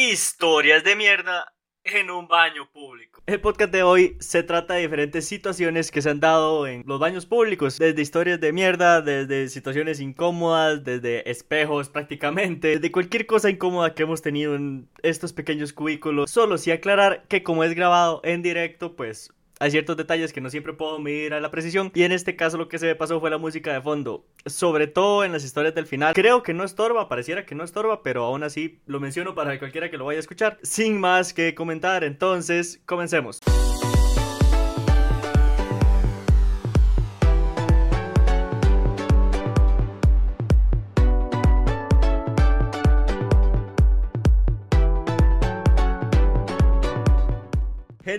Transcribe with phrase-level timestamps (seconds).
[0.00, 1.52] Historias de mierda
[1.82, 3.20] en un baño público.
[3.26, 7.00] El podcast de hoy se trata de diferentes situaciones que se han dado en los
[7.00, 13.50] baños públicos, desde historias de mierda, desde situaciones incómodas, desde espejos prácticamente, desde cualquier cosa
[13.50, 16.30] incómoda que hemos tenido en estos pequeños cubículos.
[16.30, 20.50] Solo sí aclarar que como es grabado en directo, pues hay ciertos detalles que no
[20.50, 23.20] siempre puedo medir a la precisión y en este caso lo que se me pasó
[23.20, 26.14] fue la música de fondo, sobre todo en las historias del final.
[26.14, 29.90] Creo que no estorba, pareciera que no estorba, pero aún así lo menciono para cualquiera
[29.90, 30.58] que lo vaya a escuchar.
[30.62, 33.40] Sin más que comentar, entonces comencemos.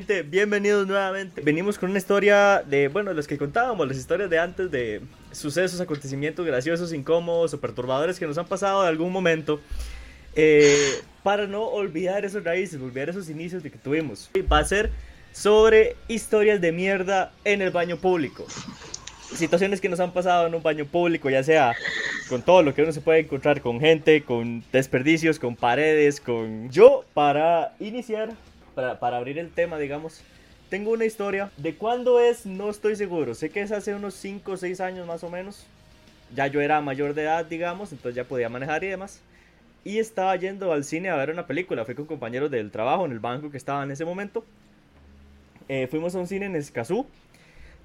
[0.07, 1.41] Bienvenidos nuevamente.
[1.41, 5.81] Venimos con una historia de, bueno, los que contábamos, las historias de antes de sucesos,
[5.81, 9.59] acontecimientos graciosos, incómodos o perturbadores que nos han pasado en algún momento.
[10.35, 14.29] Eh, para no olvidar esos raíces, olvidar esos inicios de que tuvimos.
[14.51, 14.91] Va a ser
[15.33, 18.45] sobre historias de mierda en el baño público.
[19.33, 21.75] Situaciones que nos han pasado en un baño público, ya sea
[22.29, 26.69] con todo lo que uno se puede encontrar, con gente, con desperdicios, con paredes, con...
[26.71, 28.29] Yo, para iniciar,
[28.99, 30.21] para, abrir el tema, digamos,
[30.69, 31.51] tengo una historia.
[31.57, 32.45] ¿De cuándo es?
[32.45, 33.33] No estoy seguro.
[33.33, 35.65] Sé que es hace unos 5 o 6 años más o menos.
[36.35, 39.21] Ya yo era mayor de edad, digamos, entonces ya podía manejar y demás.
[39.83, 41.85] Y estaba yendo al cine a ver una película.
[41.85, 44.45] Fui con compañeros del trabajo en el banco que estaba en ese momento.
[45.67, 47.07] Eh, fuimos a un cine en Escazú.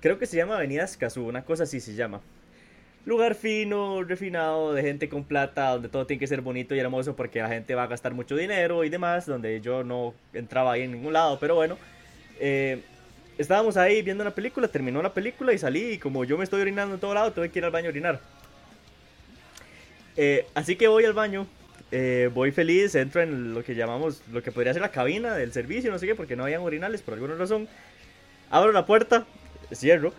[0.00, 2.20] Creo que se llama Avenida Escazú, una cosa así se llama
[3.04, 7.14] lugar fino, refinado, de gente con plata, donde todo tiene que ser bonito y hermoso
[7.14, 10.82] porque la gente va a gastar mucho dinero y demás, donde yo no entraba ahí
[10.82, 11.76] en ningún lado, pero bueno.
[12.40, 12.82] Eh,
[13.38, 16.62] estábamos ahí viendo una película, terminó la película y salí y como yo me estoy
[16.62, 18.20] orinando en todo lado, tuve que ir al baño a orinar.
[20.16, 21.46] Eh, así que voy al baño,
[21.90, 25.52] eh, voy feliz, entro en lo que llamamos, lo que podría ser la cabina del
[25.52, 27.68] servicio, no sé qué, porque no habían urinales por alguna razón.
[28.50, 29.26] Abro la puerta,
[29.72, 30.12] cierro,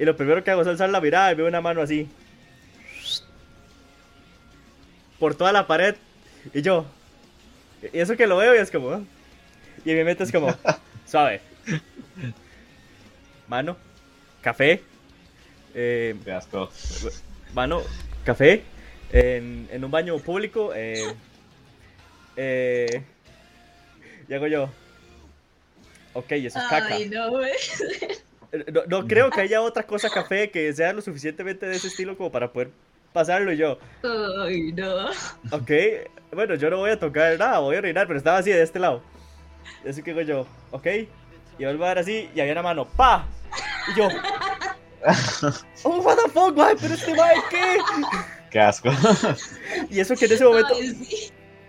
[0.00, 2.08] y lo primero que hago es alzar la mirada y veo una mano así.
[5.18, 5.94] Por toda la pared.
[6.54, 6.86] Y yo.
[7.92, 8.94] Y eso que lo veo y es como.
[8.94, 9.02] ¿eh?
[9.84, 10.56] Y en mi mente es como.
[11.06, 11.42] Suave.
[13.46, 13.76] Mano.
[14.40, 14.82] Café.
[15.74, 16.70] Eh, asco.
[17.52, 17.82] Mano.
[18.24, 18.62] Café.
[19.12, 20.72] En, en un baño público.
[20.74, 21.14] Eh,
[22.36, 23.02] eh,
[24.26, 24.70] y hago yo.
[26.14, 26.94] Ok, eso es caca.
[26.94, 27.10] Ay,
[28.72, 28.82] no.
[28.86, 32.30] No, creo que haya otra cosa café que sea lo suficientemente de ese estilo como
[32.32, 32.70] para poder
[33.12, 33.78] pasarlo yo.
[34.44, 35.06] Ay, no.
[35.50, 35.70] Ok,
[36.32, 38.78] bueno, yo no voy a tocar nada, voy a orinar, pero estaba así de este
[38.78, 39.02] lado.
[39.88, 40.86] Así que digo yo, ok.
[41.58, 43.26] Y vuelvo a dar así y había una mano, ¡pa!
[43.92, 44.08] Y yo,
[45.84, 47.78] oh, what the fuck, güey, pero este mae, ¿qué?
[48.50, 48.90] Qué asco.
[49.90, 50.74] Y eso que en ese momento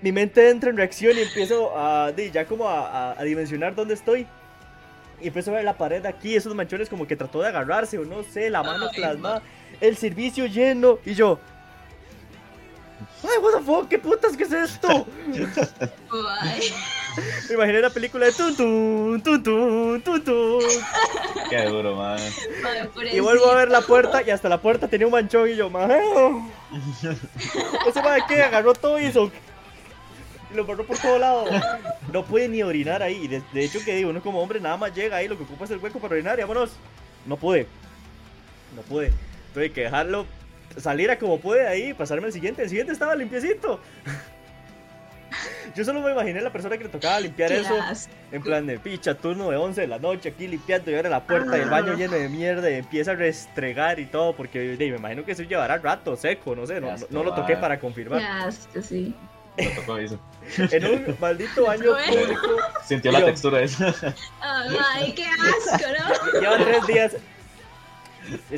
[0.02, 4.28] mi mente entra en reacción y empiezo a, ya como a, a dimensionar dónde estoy.
[5.22, 8.06] Y empezó a ver la pared aquí, esos manchones como que trató de agarrarse o
[8.06, 9.42] no sé, la mano plasmada,
[9.80, 11.40] el servicio lleno y yo.
[13.24, 15.06] Ay, what the fuck, qué putas, ¿qué es esto?
[17.50, 20.64] Me imaginé la película de tun tun, tun tun, tun tun.
[21.50, 22.20] Qué duro, man.
[23.12, 25.70] Y vuelvo a ver la puerta y hasta la puerta tenía un manchón y yo,
[25.70, 25.92] man.
[27.88, 29.30] Ese man que agarró todo y hizo
[30.54, 31.46] lo borró por todo lado.
[32.12, 33.28] No puede ni orinar ahí.
[33.28, 35.66] De, de, hecho, que digo, uno como hombre nada más llega ahí, lo que ocupa
[35.66, 36.72] es el hueco para orinar y vámonos.
[37.26, 37.68] No pude.
[38.76, 39.14] No pude.
[39.54, 40.26] Tuve que dejarlo
[40.78, 42.64] salir a como puede ahí pasarme el siguiente.
[42.64, 43.80] El siguiente estaba limpiecito.
[45.76, 47.78] Yo solo me imaginé la persona que le tocaba limpiar eso.
[48.32, 51.26] En plan de picha, turno de 11 de la noche aquí limpiando y abre la
[51.26, 54.36] puerta y el baño lleno de mierda y empieza a restregar y todo.
[54.36, 57.80] Porque me imagino que eso llevará rato seco, no sé, no, no, lo toqué para
[57.80, 58.52] confirmar.
[58.82, 59.14] sí.
[60.58, 62.58] En un maldito año público.
[62.86, 63.94] Sintió la textura esa.
[64.42, 65.86] Ay, qué asco,
[66.34, 66.40] ¿no?
[66.40, 67.16] Lleva tres días.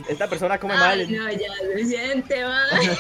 [0.08, 1.12] Esta persona come Ay, mal.
[1.12, 2.98] No, ya se siente mal.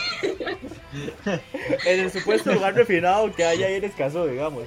[1.85, 4.65] en el supuesto lugar refinado que hay ahí en escaso, digamos.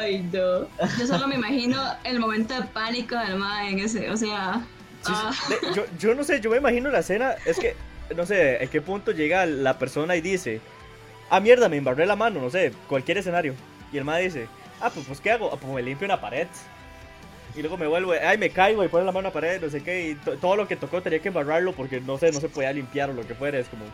[0.00, 0.68] Ay, no.
[0.98, 4.62] Yo solo me imagino el momento de pánico del mae en ese, o sea.
[5.02, 5.32] Sí, ah.
[5.74, 7.76] yo, yo no sé, yo me imagino la escena, es que
[8.16, 10.60] no sé en qué punto llega la persona y dice,
[11.30, 13.54] ah, mierda, me embarré la mano, no sé, cualquier escenario.
[13.92, 14.48] Y el madre dice,
[14.80, 15.50] ah, pues, pues ¿qué hago?
[15.52, 16.46] Ah, pues me limpio una pared.
[17.54, 19.70] Y luego me vuelvo, ay, me caigo y pongo la mano a la pared, no
[19.70, 20.10] sé qué.
[20.10, 23.10] Y todo lo que tocó tenía que embarrarlo porque no sé, no se podía limpiar
[23.10, 23.58] o lo que fuera.
[23.58, 23.84] Es como.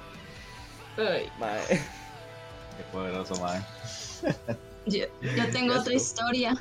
[0.97, 1.29] Ay.
[1.39, 1.81] Madre.
[2.77, 3.63] Qué poderoso, madre.
[4.87, 6.55] Yo, yo tengo otra historia.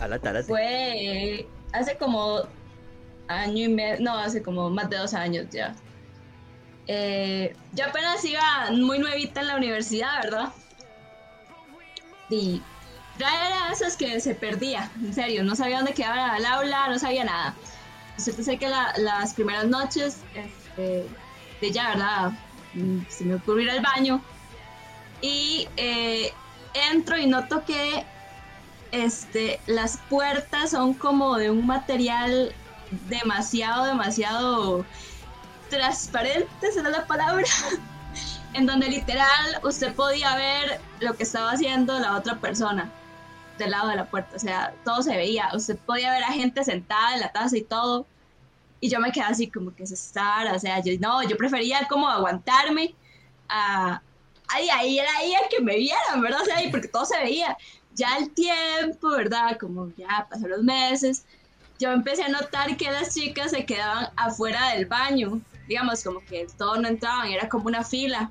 [0.00, 0.42] A tarde.
[0.42, 2.42] Fue hace como
[3.28, 5.76] año y medio, no, hace como más de dos años ya.
[6.86, 10.52] Eh, yo apenas iba muy nuevita en la universidad, ¿verdad?
[12.28, 12.62] y
[13.18, 16.98] ya era esas que se perdía, en serio, no sabía dónde quedaba el aula, no
[16.98, 17.56] sabía nada.
[18.16, 21.08] Entonces sé que la- las primeras noches, este,
[21.60, 22.32] de ya, ¿verdad?
[22.72, 24.24] Mm, Se me ocurrió ir al baño
[25.20, 26.32] y eh,
[26.72, 28.06] entro y noto que
[28.90, 32.54] este, las puertas son como de un material
[32.90, 34.86] demasiado, demasiado
[35.72, 37.46] transparente, será la palabra,
[38.54, 42.90] en donde literal usted podía ver lo que estaba haciendo la otra persona
[43.58, 46.62] del lado de la puerta, o sea, todo se veía, usted podía ver a gente
[46.64, 48.06] sentada en la taza y todo,
[48.80, 51.86] y yo me quedé así como que se estar, o sea, yo no, yo prefería
[51.88, 52.94] como aguantarme
[53.48, 54.02] a,
[54.48, 56.42] ahí era ahí a que me vieran, ¿verdad?
[56.42, 57.56] O sea, porque todo se veía.
[57.94, 59.58] Ya el tiempo, ¿verdad?
[59.58, 61.24] Como ya pasaron los meses,
[61.78, 65.40] yo empecé a notar que las chicas se quedaban afuera del baño,
[65.72, 68.30] digamos, como que todos no entraban, era como una fila.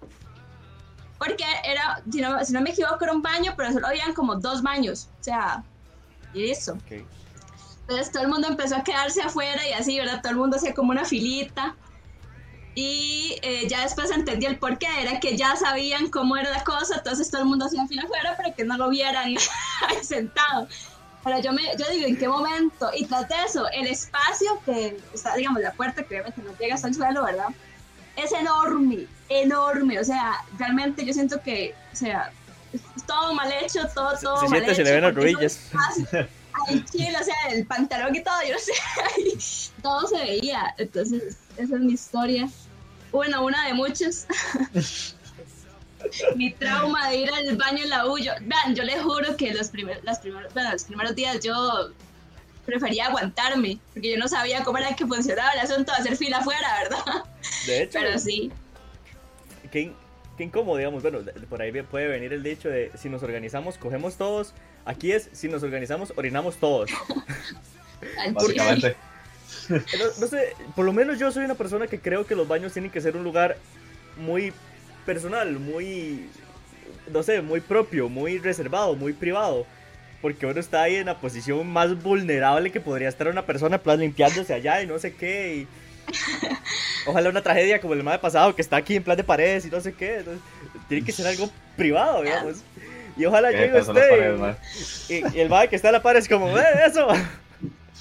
[1.17, 4.35] Porque era, si no, si no me equivoco, era un baño, pero solo habían como
[4.35, 5.63] dos baños, o sea,
[6.35, 6.77] y eso.
[7.81, 10.21] Entonces todo el mundo empezó a quedarse afuera y así, ¿verdad?
[10.21, 11.75] Todo el mundo hacía como una filita.
[12.75, 16.97] Y eh, ya después entendí el porqué, era que ya sabían cómo era la cosa,
[16.97, 19.25] entonces todo el mundo hacía fila afuera para que no lo vieran
[19.89, 20.67] ahí sentado.
[21.23, 22.89] Pero yo, me, yo digo, ¿en qué momento?
[22.95, 26.75] Y tras de eso, el espacio que está, digamos, la puerta que obviamente no llega
[26.75, 27.47] hasta el suelo, ¿verdad?
[28.15, 29.99] Es enorme, enorme.
[29.99, 32.31] O sea, realmente yo siento que, o sea,
[32.73, 34.75] es todo mal hecho, todo, todo se mal siente, hecho.
[34.75, 35.59] se le ven las rodillas.
[36.67, 38.73] Ay, chile, o sea, el pantalón y todo, yo no sé,
[39.15, 39.37] ahí
[39.81, 40.73] todo se veía.
[40.77, 42.49] Entonces, esa es mi historia.
[43.11, 44.25] Bueno, una de muchas.
[46.35, 48.17] mi trauma de ir al baño en la U.
[48.17, 51.89] Yo, vean, yo les juro que los, primer, las primeros, bueno, los primeros días yo
[52.65, 56.37] prefería aguantarme, porque yo no sabía cómo era que funcionaba el asunto de hacer fila
[56.37, 57.23] afuera, ¿verdad?
[57.65, 58.51] De hecho, Pero sí.
[59.71, 59.95] qué, in-
[60.37, 61.01] qué incómodo, digamos.
[61.01, 61.19] Bueno,
[61.49, 64.53] por ahí puede venir el dicho de si nos organizamos, cogemos todos.
[64.85, 66.89] Aquí es, si nos organizamos, orinamos todos.
[68.33, 68.95] Básicamente.
[69.69, 69.77] No,
[70.19, 72.91] no sé, por lo menos yo soy una persona que creo que los baños tienen
[72.91, 73.57] que ser un lugar
[74.17, 74.53] muy
[75.05, 76.29] personal, muy,
[77.11, 79.65] no sé, muy propio, muy reservado, muy privado.
[80.21, 83.81] Porque uno está ahí en la posición más vulnerable que podría estar una persona, en
[83.81, 85.55] plan limpiándose allá y no sé qué.
[85.55, 85.67] Y...
[87.07, 89.69] Ojalá una tragedia como el más pasado que está aquí en plan de paredes y
[89.69, 90.17] no sé qué.
[90.17, 90.43] entonces,
[90.87, 92.57] tiene que ser algo privado, digamos.
[93.17, 95.23] Y ojalá ¿Qué llegue paredes, usted.
[95.33, 97.07] Y, y el mae que está en la pared es como, ¡eh, eso!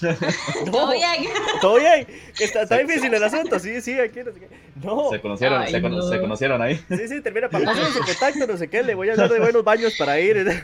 [0.66, 0.72] No.
[0.72, 1.24] Todo bien.
[1.60, 2.06] Todo bien,
[2.38, 4.48] está, está difícil el asunto, sí, sí, aquí no sé qué.
[4.82, 6.02] No, Se conocieron, Ay, se, cono- no.
[6.02, 6.76] se conocieron ahí.
[6.88, 9.62] sí, sí, termina para su contacto, no sé qué, le voy a hablar de buenos
[9.64, 10.42] baños para ir.
[10.44, 10.52] De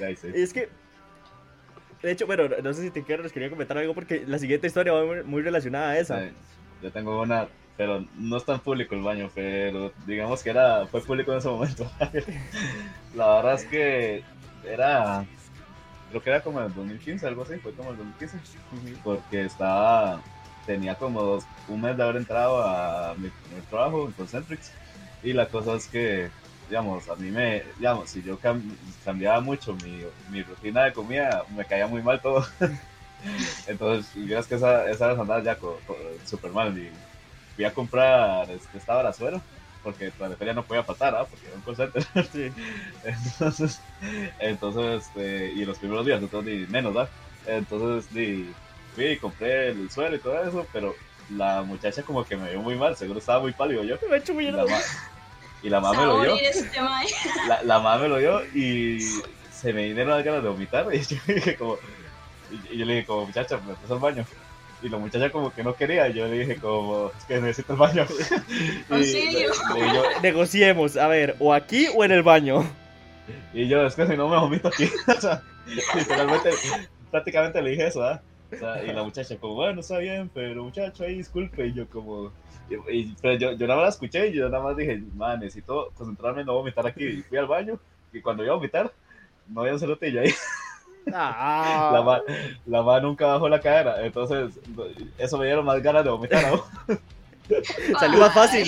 [0.06, 0.28] ahí sí.
[0.34, 0.68] Y es que,
[2.02, 4.66] de hecho, bueno, no sé si te quiero, les quería comentar algo porque la siguiente
[4.68, 6.20] historia va muy, muy relacionada a esa.
[6.20, 6.28] Sí,
[6.82, 11.00] Yo tengo una, pero no es tan público el baño, pero digamos que era, fue
[11.02, 11.90] público en ese momento.
[13.14, 14.22] La verdad es que
[14.66, 15.24] era,
[16.08, 18.38] creo que era como en el 2015, algo así, fue como el 2015,
[18.72, 18.98] Ujú.
[19.02, 20.22] porque estaba,
[20.66, 24.72] tenía como dos, un mes de haber entrado a mi primer trabajo en Concentrix,
[25.22, 26.30] y la cosa es que,
[26.68, 31.44] digamos, a mí me, digamos, si yo cam- cambiaba mucho mi, mi rutina de comida,
[31.50, 32.44] me caía muy mal todo.
[33.66, 35.58] Entonces, vieras que esa, esa vez andaba ya
[36.24, 36.76] súper mal.
[36.78, 36.92] Y
[37.54, 39.42] fui a comprar este, esta brazuela,
[39.82, 41.24] porque la de feria no podía faltar, ¿ah?
[41.28, 42.04] porque era un call center.
[42.32, 42.52] Sí.
[43.04, 43.80] Entonces,
[44.38, 47.08] entonces este, y los primeros días, entonces, ni menos, ¿ah?
[47.46, 48.52] Entonces, di,
[48.94, 50.94] fui y compré el suelo y todo eso, pero
[51.36, 53.96] la muchacha como que me vio muy mal, seguro estaba muy pálido yo.
[54.08, 54.78] Me he hecho muy Y la, ma-
[55.62, 57.06] y la mamá me lo este mae.
[57.48, 59.00] la, la mamá me lo dio y
[59.52, 61.78] se me vinieron las ganas de vomitar y yo dije como
[62.50, 64.24] y, y yo le dije como muchacha me empezó al baño
[64.82, 67.72] y la muchacha como que no quería y yo le dije como es que necesito
[67.72, 68.06] el baño
[68.90, 69.50] y, Auxilio.
[70.22, 72.64] Negociemos, a ver, o aquí o en el baño.
[73.52, 74.84] y yo es que si no me vomito aquí
[75.16, 76.50] o sea, literalmente
[77.10, 78.20] prácticamente le dije eso ¿ah?
[78.52, 81.86] O sea, y la muchacha como bueno está bien pero muchacho ahí disculpe y yo
[81.88, 82.32] como
[82.70, 85.40] y- y- pero yo, yo nada más la escuché y yo nada más dije man
[85.40, 87.78] necesito concentrarme en no vomitar aquí y fui al baño
[88.12, 88.90] y cuando iba a vomitar
[89.48, 90.32] no había un cerotillo ahí
[91.14, 92.20] Ah, la ma,
[92.66, 94.58] la ma nunca bajó la cadera, entonces
[95.16, 96.60] eso me dieron más ganas de vomitar aún.
[98.00, 98.66] salió más fácil.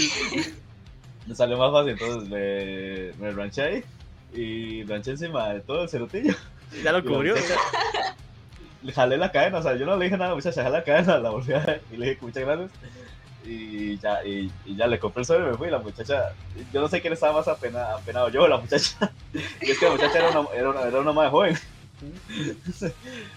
[1.26, 3.84] Me salió más fácil, entonces me, me ranché ahí
[4.32, 6.34] y ranché encima de todo el cerotillo.
[6.84, 7.34] Ya lo cubrió.
[8.82, 11.18] Le jalé la cadena, o sea, yo no le dije nada, muchacha, jalé la cadena,
[11.18, 12.70] la volví a ver y le dije muchas gracias.
[13.44, 15.70] Y ya, y, y ya le compré el suelo y me fui.
[15.70, 16.32] La muchacha,
[16.72, 19.12] yo no sé quién estaba más apena, apenado, yo o la muchacha.
[19.60, 21.56] Y es que la muchacha era una, era una, era una más joven.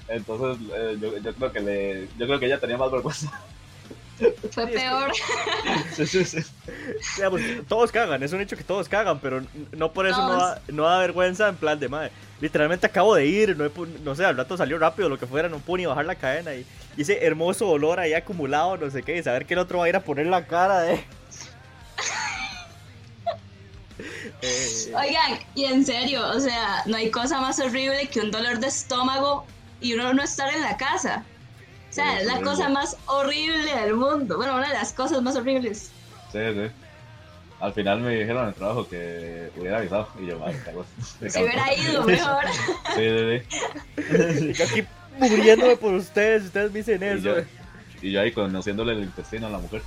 [0.08, 3.32] Entonces, eh, yo, yo creo que le, yo creo que ella tenía más vergüenza.
[4.52, 5.12] Fue peor.
[5.94, 6.40] Sí, sí, sí.
[7.18, 10.62] Digamos, todos cagan, es un hecho que todos cagan, pero no por eso no da,
[10.70, 12.12] no da vergüenza en plan de madre.
[12.42, 13.72] Literalmente acabo de ir, no, he
[14.04, 16.54] no sé, al rato salió rápido, lo que fuera, no pude ni bajar la cadena
[16.54, 16.66] y,
[16.98, 19.86] y ese hermoso olor ahí acumulado, no sé qué, y saber que el otro va
[19.86, 21.04] a ir a poner la cara de.
[24.96, 28.68] Oigan, y en serio, o sea, no hay cosa más horrible que un dolor de
[28.68, 29.46] estómago
[29.82, 31.24] y uno no estar en la casa.
[31.90, 32.52] O sea, Sí, es la horrible.
[32.52, 34.38] cosa más horrible del mundo.
[34.38, 35.92] Bueno, una de las cosas más horribles.
[36.32, 36.72] Sí, sí.
[37.60, 40.86] Al final me dijeron en el trabajo que hubiera avisado y yo, madre, cago.
[41.22, 42.44] Me Si hubiera ido mejor.
[42.96, 43.42] Sí,
[43.98, 44.04] sí,
[44.36, 44.50] sí.
[44.50, 44.84] y yo aquí
[45.20, 47.24] muriéndome por ustedes, ustedes me dicen Y eso.
[47.24, 47.36] yo,
[48.02, 49.82] y yo ahí conociéndole el intestino a la mujer.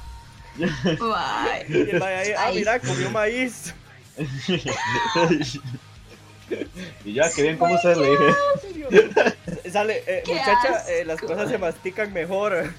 [1.14, 1.64] Ay.
[1.68, 2.54] Y el mae ahí, ah, Ay.
[2.56, 3.74] mira, comió maíz.
[7.04, 9.70] Y ya, qué bien, ¿cómo ustedes le dije?
[9.70, 12.72] Sale, eh, muchacha, eh, las cosas se mastican mejor.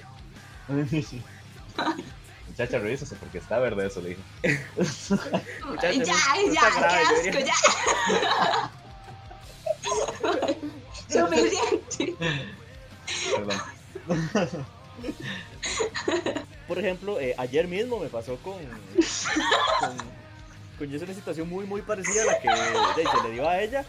[2.47, 4.21] Muchacha, revísese porque está verde eso, le dije.
[5.65, 6.15] Muchacha, ya,
[6.53, 8.71] ya, grave, qué debería- asco,
[11.09, 11.25] ya.
[11.25, 12.15] Suficiente.
[13.35, 13.61] Perdón.
[16.67, 18.55] Por ejemplo, eh, ayer mismo me pasó con,
[19.79, 19.97] con,
[20.77, 23.61] con yo una situación muy, muy parecida a la que de, que le dio a
[23.61, 23.85] ella.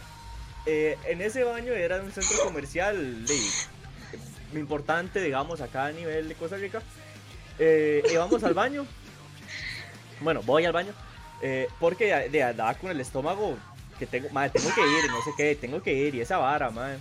[0.65, 6.35] Eh, en ese baño era un centro comercial de, importante, digamos, acá a nivel de
[6.35, 6.81] Costa Rica.
[7.57, 8.85] Eh, íbamos al baño.
[10.21, 10.93] Bueno, voy al baño.
[11.41, 13.57] eh, porque de, andaba con el estómago
[13.97, 16.37] que tengo, madre, tengo que ir, y no sé qué, tengo que ir, y esa
[16.37, 16.99] vara, madre.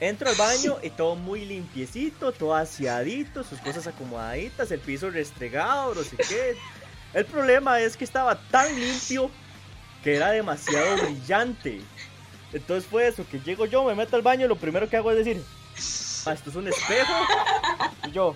[0.00, 5.94] Entro al baño y todo muy limpiecito, todo aseadito, sus cosas acomodaditas, el piso restregado,
[5.94, 6.56] no sé qué.
[7.14, 9.30] El problema es que estaba tan limpio
[10.04, 11.80] que era demasiado brillante.
[12.52, 15.10] Entonces fue eso, que llego yo, me meto al baño y lo primero que hago
[15.12, 15.42] es decir,
[16.26, 17.12] "Ah, esto es un espejo.
[18.06, 18.34] Y yo,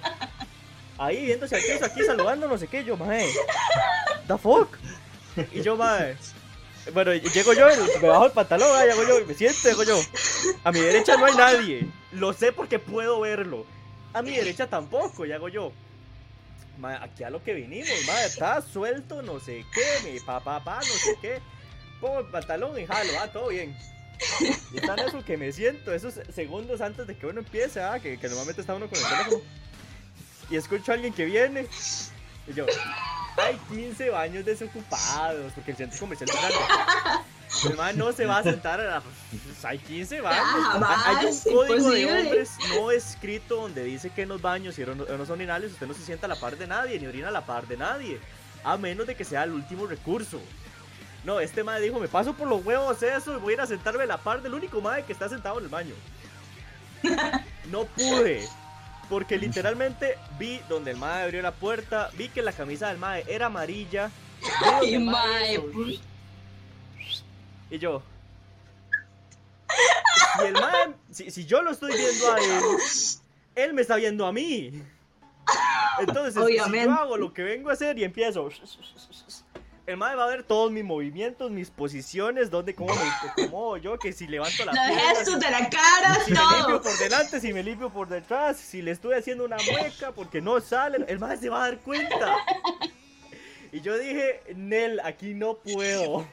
[0.99, 3.29] ahí viéndose piso, aquí saludando, no sé qué, yo, mae,
[4.29, 4.77] the fuck.
[5.53, 6.17] Y yo, mae,
[6.93, 7.67] bueno, llego yo,
[8.01, 10.01] me bajo el pantalón, ah, y hago yo, me siento, hago yo.
[10.63, 11.89] A mi derecha no hay nadie.
[12.13, 13.65] Lo sé porque puedo verlo.
[14.13, 15.73] A mi derecha tampoco, y hago yo.
[16.79, 20.77] "Ma, aquí a lo que vinimos, madre, está suelto, no sé qué, mi papá, pa,
[20.77, 21.41] no sé qué.
[22.01, 23.77] Pongo el pantalón y jalo, ah, todo bien.
[24.73, 28.19] Y en eso que me siento, esos segundos antes de que uno empiece, ah, que,
[28.19, 29.37] que normalmente está uno con el teléfono.
[30.51, 31.67] Y escucho a alguien que viene.
[32.47, 32.67] Y yo,
[33.37, 37.25] hay 15 baños desocupados, porque el centro comercial es grande.
[37.71, 39.01] El man no se va a sentar a la...
[39.01, 40.45] pues, hay 15 baños.
[41.07, 44.95] hay un código de hombres no escrito donde dice que en los baños y no,
[45.07, 47.45] son orinales usted no se sienta a la par de nadie, ni orina a la
[47.47, 48.21] par de nadie.
[48.63, 50.41] A menos de que sea el último recurso.
[51.25, 53.67] No, este madre dijo, me paso por los huevos eso y voy a ir a
[53.67, 55.95] sentarme a la par del único madre que está sentado en el baño.
[57.71, 58.47] No pude.
[59.09, 63.25] Porque literalmente vi donde el madre abrió la puerta, vi que la camisa del madre
[63.29, 64.11] era amarilla.
[64.65, 65.11] Ay, hizo-
[67.75, 68.03] Y yo.
[70.39, 72.63] Si el mae, si, si yo lo estoy viendo a él,
[73.57, 74.81] él me está viendo a mí.
[75.99, 76.87] Entonces, si Obviamente.
[76.87, 78.49] yo hago lo que vengo a hacer y empiezo.
[79.87, 83.99] El mae va a ver todos mis movimientos, mis posiciones, dónde, cómo me acomodo yo,
[83.99, 86.83] que si levanto la Los pierna, gestos si- de la cara, si me limpio todo.
[86.83, 90.61] por delante, si me limpio por detrás, si le estoy haciendo una mueca porque no
[90.61, 92.37] sale, el mae se va a dar cuenta.
[93.73, 96.25] Y yo dije, Nel, aquí no puedo.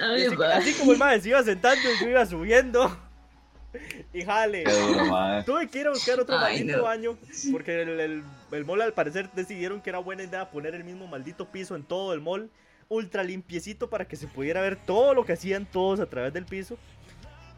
[0.00, 2.96] Ay, Y así, como el mae se iba sentando, yo iba subiendo.
[4.12, 4.64] Y jale.
[4.64, 5.44] Qué duro, madre.
[5.44, 6.84] Tuve que ir a buscar otro Ay, maldito no.
[6.84, 7.18] baño.
[7.52, 11.06] Porque el, el, el mall al parecer decidieron que era buena idea poner el mismo
[11.06, 12.50] maldito piso en todo el mall.
[12.88, 16.46] Ultra limpiecito para que se pudiera ver todo lo que hacían todos a través del
[16.46, 16.78] piso.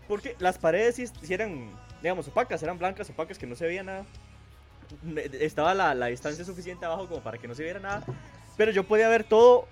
[0.09, 1.71] Porque las paredes sí, sí eran,
[2.03, 4.07] digamos, opacas, eran blancas, opacas, que no se veía nada.
[5.35, 8.03] Estaba la, la distancia suficiente abajo como para que no se viera nada.
[8.57, 9.69] Pero yo podía ver todo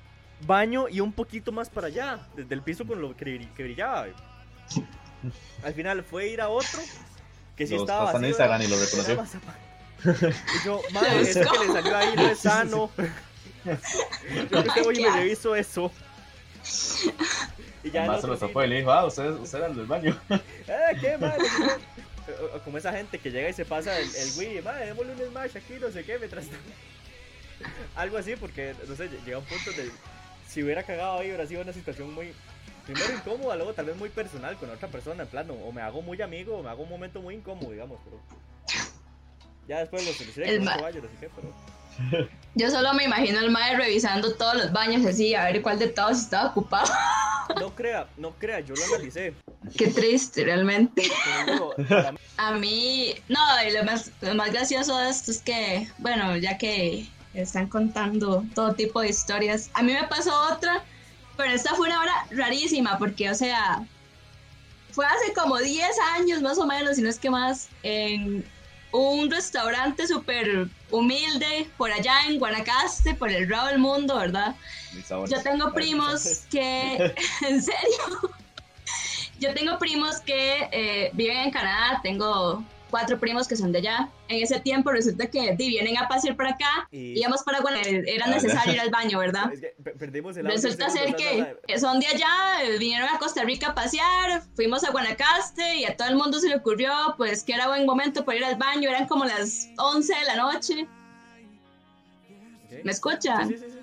[0.47, 3.62] baño y un poquito más para allá, desde el piso con lo que, bri- que
[3.62, 4.07] brillaba.
[5.62, 6.81] Al final fue ir a otro
[7.57, 9.25] que sí Los estaba vacío, Instagram y lo reconoció.
[10.05, 12.90] Y yo, madre, eso que le salió ahí no es sano.
[14.50, 15.90] Yo que voy y me reviso eso.
[17.83, 19.66] Y ya el Además se lo sí, topó y le dijo, ah, usted, usted era
[19.69, 20.21] el del baño.
[20.31, 21.45] eh, qué madre.
[22.64, 25.57] Como esa gente que llega y se pasa el, el Wii, madre, démosle un smash
[25.57, 26.45] aquí, no sé qué, mientras
[27.97, 29.90] Algo así, porque, no sé, llega un punto de.
[30.48, 32.32] Si hubiera cagado ahí, hubiera sido una situación muy.
[32.84, 36.02] Primero incómoda, luego tal vez muy personal con otra persona, en plano, o me hago
[36.02, 38.20] muy amigo, o me hago un momento muy incómodo, digamos, pero.
[39.66, 42.28] Ya después lo solucioné con baño, no sé qué, pero.
[42.54, 45.88] Yo solo me imagino al mae revisando todos los baños así, a ver cuál de
[45.88, 46.92] todos estaba ocupado.
[47.60, 49.32] No crea, no crea, yo lo analicé.
[49.78, 51.08] Qué triste, realmente.
[51.46, 55.88] Digo, para A mí, no, y lo más, lo más gracioso de esto es que,
[55.98, 57.06] bueno, ya que
[57.43, 60.85] están contando todo tipo de historias, a mí me pasó otra,
[61.37, 63.87] pero esta fue una hora rarísima, porque, o sea,
[64.93, 68.45] fue hace como 10 años más o menos, si no es que más, en
[68.93, 74.55] un restaurante súper humilde por allá en Guanacaste, por el rabo del mundo, ¿verdad?
[75.28, 77.14] Yo tengo primos que,
[77.47, 78.31] en serio,
[79.38, 82.64] yo tengo primos que eh, viven en Canadá, tengo
[82.96, 84.08] cuatro primos que son de allá.
[84.28, 88.24] En ese tiempo resulta que di, vienen a pasear por acá, Y- íbamos para era
[88.24, 88.34] Ah, ya.
[88.34, 89.52] necesario ir al baño, ¿verdad?
[89.52, 92.32] Es que pe- perdimos el Resulta ser que, son de allá,
[92.78, 96.48] vinieron a Costa Rica a pasear, fuimos a Guanacaste y a todo el mundo se
[96.48, 100.14] le ocurrió pues que era buen momento para ir al baño, eran como las 11
[100.14, 100.88] de la noche.
[102.82, 103.48] ¿Me escuchan?
[103.48, 103.78] Sí, sí, sí, sí.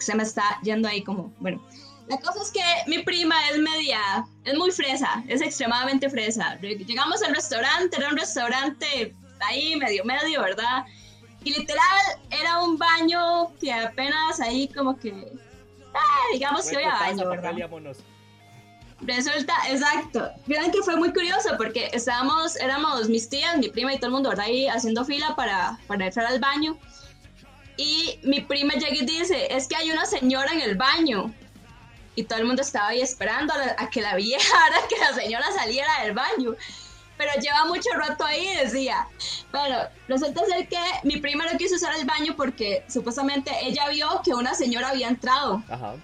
[0.00, 1.64] se me está yendo ahí como, bueno.
[2.08, 6.58] La cosa es que mi prima es media, es muy fresa, es extremadamente fresa.
[6.60, 10.84] Llegamos al restaurante, era un restaurante ahí medio medio, ¿verdad?
[11.42, 15.12] Y literal era un baño que apenas ahí como que,
[15.94, 17.52] ah, digamos que había baño, ¿verdad?
[19.00, 20.30] Resulta, exacto.
[20.46, 24.12] Vieron que fue muy curioso porque estábamos, éramos mis tías, mi prima y todo el
[24.12, 24.46] mundo, ¿verdad?
[24.46, 26.78] Ahí haciendo fila para, para entrar al baño.
[27.76, 31.34] Y mi prima llega y dice, es que hay una señora en el baño.
[32.16, 34.42] Y todo el mundo estaba ahí esperando a, la- a que la viera,
[34.88, 36.54] que la señora saliera del baño.
[37.16, 39.06] Pero lleva mucho rato ahí, decía.
[39.52, 39.78] Bueno,
[40.08, 44.34] resulta ser que mi prima no quiso usar el baño porque supuestamente ella vio que
[44.34, 45.62] una señora había entrado.
[45.68, 45.94] Ajá.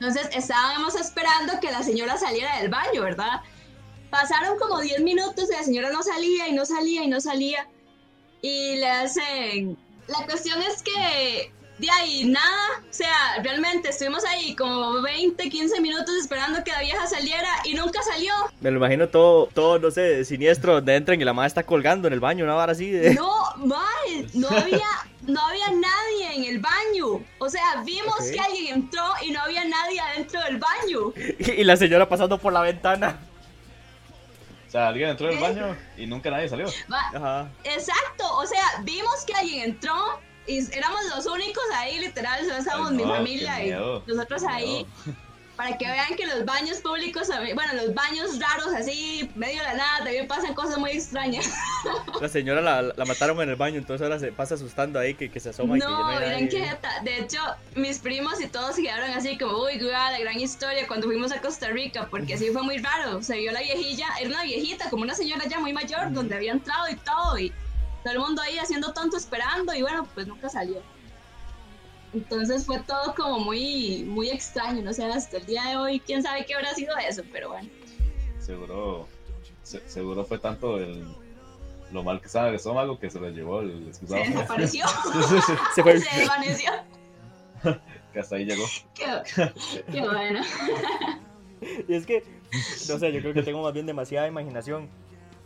[0.00, 3.42] Entonces estábamos esperando que la señora saliera del baño, ¿verdad?
[4.10, 7.68] Pasaron como 10 minutos y la señora no salía y no salía y no salía.
[8.42, 9.78] Y le hacen...
[10.08, 15.80] La cuestión es que de ahí nada, o sea, realmente estuvimos ahí como 20, 15
[15.80, 18.32] minutos esperando que la vieja saliera y nunca salió.
[18.60, 22.06] Me lo imagino todo, todo, no sé, siniestro, donde entran y la madre está colgando
[22.06, 23.14] en el baño, una vara así de...
[23.14, 24.86] No, mal, no había,
[25.22, 27.24] no había nadie en el baño.
[27.38, 31.12] O sea, vimos que alguien entró y no había nadie adentro del baño.
[31.60, 33.18] Y la señora pasando por la ventana.
[34.68, 36.66] O sea, alguien entró en el baño y nunca nadie salió.
[36.92, 37.48] Va- Ajá.
[37.64, 39.94] Exacto, o sea, vimos que alguien entró
[40.46, 43.70] y éramos los únicos ahí, literal, solo estábamos Ay, mi no, familia y
[44.06, 44.86] nosotros qué ahí, miedo.
[45.56, 49.74] para que vean que los baños públicos, bueno, los baños raros así, medio de la
[49.74, 51.46] nada, también pasan cosas muy extrañas.
[52.20, 55.30] La señora la, la mataron en el baño, entonces ahora se pasa asustando ahí que,
[55.30, 56.76] que se asoma y que no No, miren qué.
[57.02, 57.38] De hecho,
[57.76, 61.32] mis primos y todos se quedaron así como, uy, guau, la gran historia cuando fuimos
[61.32, 63.22] a Costa Rica, porque así fue muy raro.
[63.22, 66.52] Se vio la viejilla, era una viejita, como una señora ya muy mayor, donde había
[66.52, 67.52] entrado y todo, y
[68.02, 70.80] todo el mundo ahí haciendo tonto esperando, y bueno, pues nunca salió.
[72.12, 76.22] Entonces fue todo como muy, muy extraño, no sé, hasta el día de hoy, quién
[76.22, 77.68] sabe qué habrá sido eso, pero bueno.
[78.40, 79.06] Seguro,
[79.62, 81.04] se- seguro fue tanto el,
[81.92, 84.22] lo mal que estaba el estómago que se lo llevó el Se excusado.
[84.24, 84.86] desapareció,
[85.74, 86.00] Se fue.
[86.00, 86.72] se desvaneció.
[88.12, 88.64] que hasta ahí llegó.
[88.94, 89.04] Qué,
[89.92, 90.40] qué bueno.
[91.86, 92.24] Y es que,
[92.88, 94.88] no sé, yo creo que tengo más bien demasiada imaginación.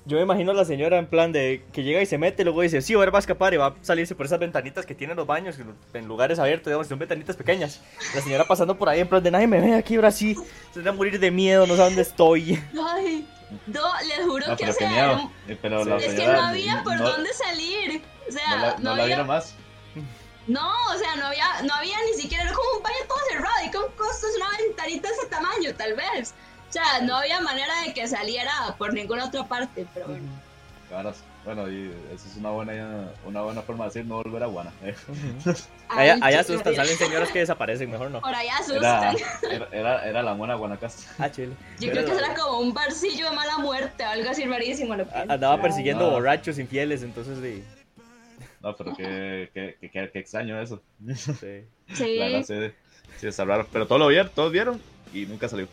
[0.07, 2.61] Yo me imagino a la señora en plan de que llega y se mete, luego
[2.61, 5.17] dice, sí, ahora va a escapar y va a salirse por esas ventanitas que tienen
[5.17, 5.57] los baños
[5.95, 7.81] en lugares abiertos, digamos, son ventanitas pequeñas.
[8.15, 10.37] La señora pasando por ahí en plan de nadie me ve aquí, ahora sí,
[10.75, 12.63] se va a morir de miedo, no sé dónde estoy.
[12.79, 13.27] Ay,
[13.67, 15.31] no, les juro No, que pero o qué sea, miedo.
[15.49, 15.89] Eh, Pero Sí.
[15.91, 18.03] la es que no había por no- dónde salir.
[18.29, 19.55] O sea, No la, no, no la había, vieron más.
[20.47, 23.55] no, o sea, no había, no había ni siquiera, era como un baño todo cerrado
[23.67, 26.35] y con costos una ventanita de ese tamaño, tal vez.
[26.75, 30.27] O sea, no había manera de que saliera por ninguna otra parte, pero bueno.
[30.91, 31.23] Caras.
[31.45, 34.73] Bueno, y eso es una buena, una buena forma de decir no volver a Guana.
[34.83, 34.95] eh.
[35.89, 38.21] Allá, Ay, allá asustan, salen señoras que desaparecen, mejor no.
[38.23, 39.17] Por allá Era, asustan.
[39.53, 41.05] era, era, era la buena Guanacaste.
[41.19, 41.53] Ah, chile.
[41.79, 44.97] Yo creo que eso era como un barcillo de mala muerte o algo así rarísimo.
[44.97, 46.11] Lo que A- Andaba persiguiendo no.
[46.13, 47.63] borrachos infieles, entonces sí.
[48.63, 50.83] No, pero qué, qué, qué, qué- qué extraño eso.
[51.15, 51.65] sí.
[51.95, 52.17] Sí.
[52.19, 52.73] La verdad,
[53.21, 53.69] sí, sí, raro.
[53.73, 54.81] Pero todos lo vieron, todos vieron
[55.13, 55.69] y nunca salió.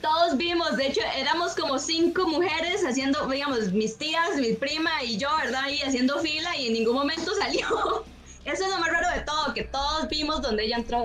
[0.00, 5.18] Todos vimos, de hecho, éramos como cinco mujeres haciendo, digamos, mis tías, mi prima y
[5.18, 5.68] yo, ¿verdad?
[5.68, 8.04] Y haciendo fila y en ningún momento salió.
[8.44, 10.98] Eso es lo más raro de todo, que todos vimos donde ella entró.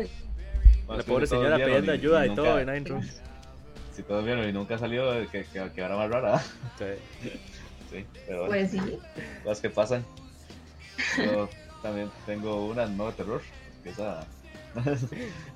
[0.88, 3.02] Bueno, La pobre señora pidiendo ayuda y nunca- todo, y nadie entró.
[3.96, 6.40] Si todos vieron y nunca salió, que, que, que ahora más rara.
[6.78, 6.86] Sí.
[7.92, 9.00] Sí, pero bueno, Pues sí.
[9.44, 10.06] cosas que pasan.
[11.18, 11.50] Yo
[11.82, 13.42] también tengo una no de terror.
[13.84, 14.26] Que esa,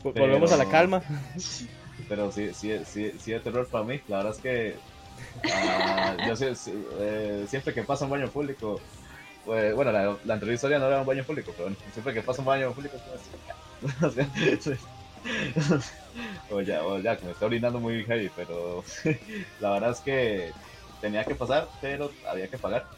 [0.04, 1.02] Vol- Volvemos a la calma.
[2.07, 4.01] pero sí, sí, sí, sí de terror para mí.
[4.07, 4.81] La verdad es que
[5.51, 8.85] ah, yo sí- sí, eh, siempre que pasa un baño público,
[9.43, 12.23] pues, bueno, la, la anterior historia no era un baño público, pero bueno, siempre que
[12.23, 13.35] pasa un baño público, pues,
[16.47, 18.83] o ya, o ya, que me está orinando muy heavy, pero
[19.57, 20.55] la verdad es que
[20.99, 22.89] tenía que pasar, pero había que pagar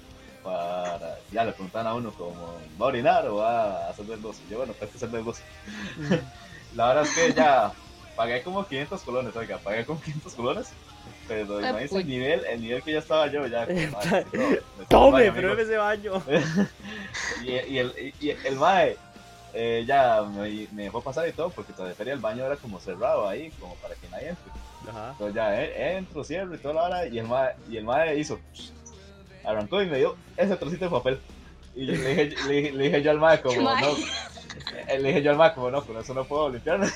[0.42, 4.22] para, ya le preguntaban a uno como, ¿va a orinar o va a hacer del
[4.44, 5.26] Y yo, bueno, tengo que hacer del
[6.72, 7.78] la verdad es que ya
[8.22, 10.70] pagué como 500 colones, oiga, pagué como 500 colones.
[11.28, 13.66] Pero Ah, imagínense el nivel, el nivel que ya estaba yo, ya.
[13.66, 15.54] como, madre, no, Tome, amigo.
[15.54, 16.22] ese baño.
[17.44, 18.96] y, y el, y el mae
[19.56, 22.80] eh, ya me, me dejó pasar y todo, porque todavía feria el baño era como
[22.80, 24.52] cerrado ahí, como para que nadie entre.
[24.90, 25.10] Ajá.
[25.14, 28.18] Entonces ya eh, entro, cierro y toda la hora, y el mae, y el mae
[28.20, 28.40] hizo,
[29.44, 31.20] arrancó y me dio ese trocito de papel.
[31.76, 33.96] Y le, dije, le, le dije yo al mae como, no, eh,
[34.88, 36.88] le dije yo al como, no, con eso no puedo limpiarme.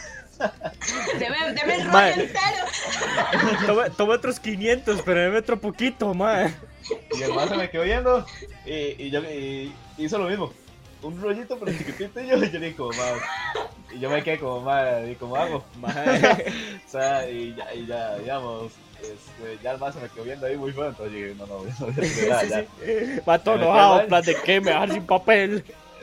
[1.19, 2.13] Deme, deme el rollo Mae.
[2.13, 3.89] entero.
[3.97, 6.53] Toma, otros 500, pero deme otro poquito, mae.
[7.17, 8.25] Y el se me quedó viendo,
[8.65, 10.51] y, y yo y hizo lo mismo.
[11.01, 13.13] Un rollito pero chiquitito y yo, y yo le dije como, mae,
[13.93, 15.63] y yo me quedé como, mae, ¿y cómo hago?
[15.79, 16.51] Mae.
[16.85, 20.45] O sea, y ya, y ya digamos, este, ya el más se me quedó viendo
[20.45, 22.41] ahí muy feo, entonces dije, no, no, no, ya.
[22.41, 23.19] sí.
[23.27, 24.07] Va todo Me metí al enojado, baño.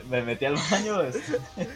[0.09, 1.37] Me metí al baño, este,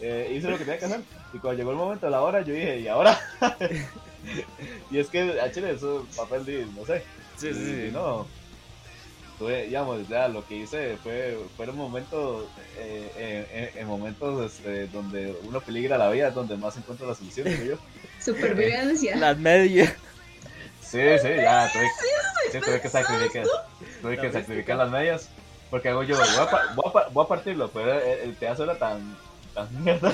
[0.00, 1.00] eh, hice lo que tenía que hacer,
[1.32, 3.18] y cuando llegó el momento de la hora, yo dije, ¿y ahora?
[4.90, 7.02] y es que a Chile eso papel de, no sé,
[7.36, 7.86] Sí, sí, sí.
[7.88, 8.26] y no,
[9.40, 12.44] tuve, digamos, ya lo que hice fue, fueron momentos,
[12.76, 17.06] eh, eh, eh, en momentos este, donde uno peligra la vida, es donde más encuentra
[17.06, 17.78] la solución, digo yo.
[18.22, 19.16] Supervivencia.
[19.16, 19.94] Las medias.
[20.82, 21.88] Sí, sí, ya tuve,
[22.52, 23.46] sí, tuve que sacrificar,
[24.02, 25.30] tuve que sacrificar las medias.
[25.70, 28.34] Porque hago yo, voy a, pa- voy a pa- voy a partirlo, pero el, el
[28.34, 29.16] pedazo era tan,
[29.54, 30.12] tan mierda.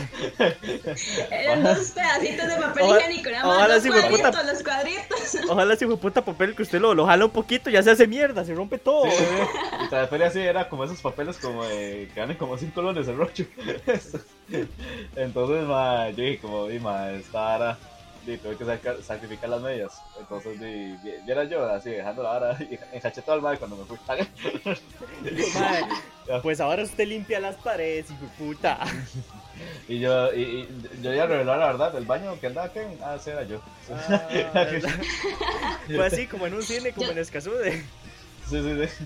[1.31, 3.57] Eran dos pedacitos de papel Ojalá- higiénico, nada más.
[3.57, 4.31] ojalá los hijo de puta.
[4.31, 5.39] cuadritos, los cuadritos.
[5.51, 8.45] Ojalá ese puta papel que usted lo, lo jala un poquito, ya se hace mierda,
[8.45, 9.05] se rompe todo.
[9.07, 9.85] Sí, sí, sí.
[9.85, 13.09] Y tras feria así era como esos papeles como de, que ganan como 5 colones
[13.09, 13.45] el rocho.
[15.17, 17.79] Entonces, ma, yo dije como, di, ma, esta vara,
[18.27, 20.01] di, tuve que sacar- sacrificar las medias.
[20.19, 23.77] Entonces, di, vi- viera yo así, dejando la vara, y enjaché todo el mal cuando
[23.77, 23.99] me fui.
[26.43, 28.79] Pues ahora usted limpia las paredes, hijo de puta.
[29.89, 30.69] Y yo, y, y
[31.01, 33.59] yo ya revelar la verdad, el baño que andaba aquí, ah, ese era yo.
[33.91, 34.29] Ah,
[35.87, 37.83] Fue así como en un cine, como Yo- en Escazude.
[38.51, 39.05] Sí, sí, sí.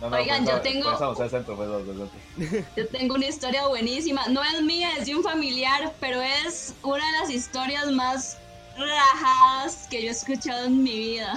[0.00, 2.64] No, no, Oigan, pues, yo tengo- pues, vamos al centro, pues, vamos al centro.
[2.76, 4.26] Yo tengo una historia buenísima.
[4.28, 8.36] No es mía, es de un familiar, pero es una de las historias más
[8.76, 11.34] rajadas que yo he escuchado en mi vida.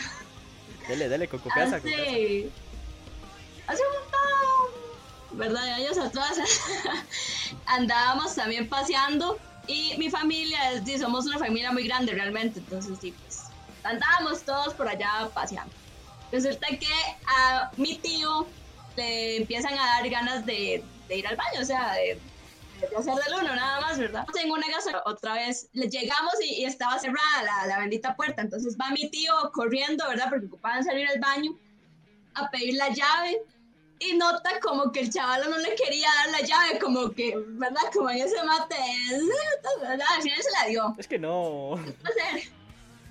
[0.88, 1.80] Dele, dele, con confianza.
[1.80, 2.12] con confianza.
[2.12, 2.52] Hace.
[3.68, 5.38] Hace un montón.
[5.38, 5.64] ¿Verdad?
[5.64, 6.38] De años atrás.
[7.66, 9.38] Andábamos también paseando.
[9.68, 12.60] Y mi familia, es, sí, somos una familia muy grande realmente.
[12.60, 13.44] Entonces, sí, pues.
[13.84, 15.74] Andábamos todos por allá paseando.
[16.32, 16.88] Resulta que
[17.26, 18.48] a mi tío
[18.96, 22.20] le empiezan a dar ganas de, de ir al baño, o sea, de,
[22.80, 24.26] de hacer del uno nada más, ¿verdad?
[24.44, 28.42] En una gasolina, otra vez le llegamos y, y estaba cerrada la, la bendita puerta,
[28.42, 30.28] entonces va mi tío corriendo, ¿verdad?
[30.30, 31.58] Porque ocupaban salir al baño
[32.36, 33.42] a pedir la llave
[34.00, 37.82] y nota como que el chaval no le quería dar la llave, como que, ¿verdad?
[37.92, 38.76] Como en ese mate,
[39.82, 40.06] ¿verdad?
[40.16, 40.96] Al final se la dio.
[41.00, 41.76] Es que no.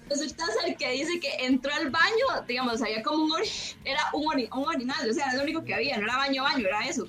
[0.08, 3.42] Resulta ser que dice que entró al baño, digamos, había como un,
[3.84, 6.44] era un, ori- un orinal, o sea, era lo único que había, no era baño,
[6.44, 7.08] baño, era eso.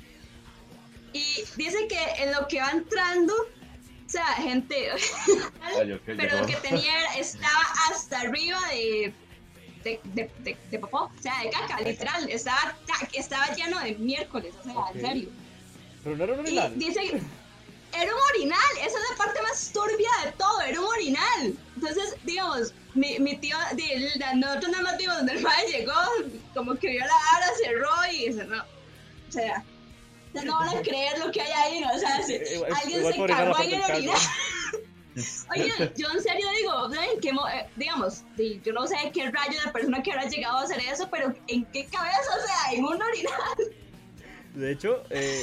[1.17, 4.89] Y dice que en lo que va entrando, o sea, gente,
[6.05, 9.13] pero lo que tenía era- estaba hasta arriba de,
[9.83, 12.75] de, de, de, de popó, o sea, de caca, literal, estaba,
[13.13, 15.29] estaba lleno de miércoles, o sea, en serio.
[16.03, 16.79] Pero no era un Y orinal.
[16.79, 17.01] dice,
[17.93, 21.53] era un orinal, esa es la parte más turbia de todo, era un orinal.
[21.75, 23.57] Entonces, digamos, mi, mi tío,
[24.35, 25.93] nosotros nada más vimos donde el padre llegó,
[26.53, 28.61] como que vio la vara, cerró y cerró.
[29.27, 29.63] O sea,
[30.27, 31.93] ustedes no van a creer lo que hay ahí, ¿no?
[31.93, 34.17] O sea, si Eh, igual- alguien igual se orinar cagó en el orinal.
[35.51, 38.23] Oye, yo en serio digo, ¿saben qué eh, digamos,
[38.63, 41.65] yo no sé qué rayo de persona que habrá llegado a hacer eso, pero ¿en
[41.65, 42.19] qué cabeza?
[42.37, 43.73] O sea, en un orinal.
[44.53, 45.41] De hecho, eh,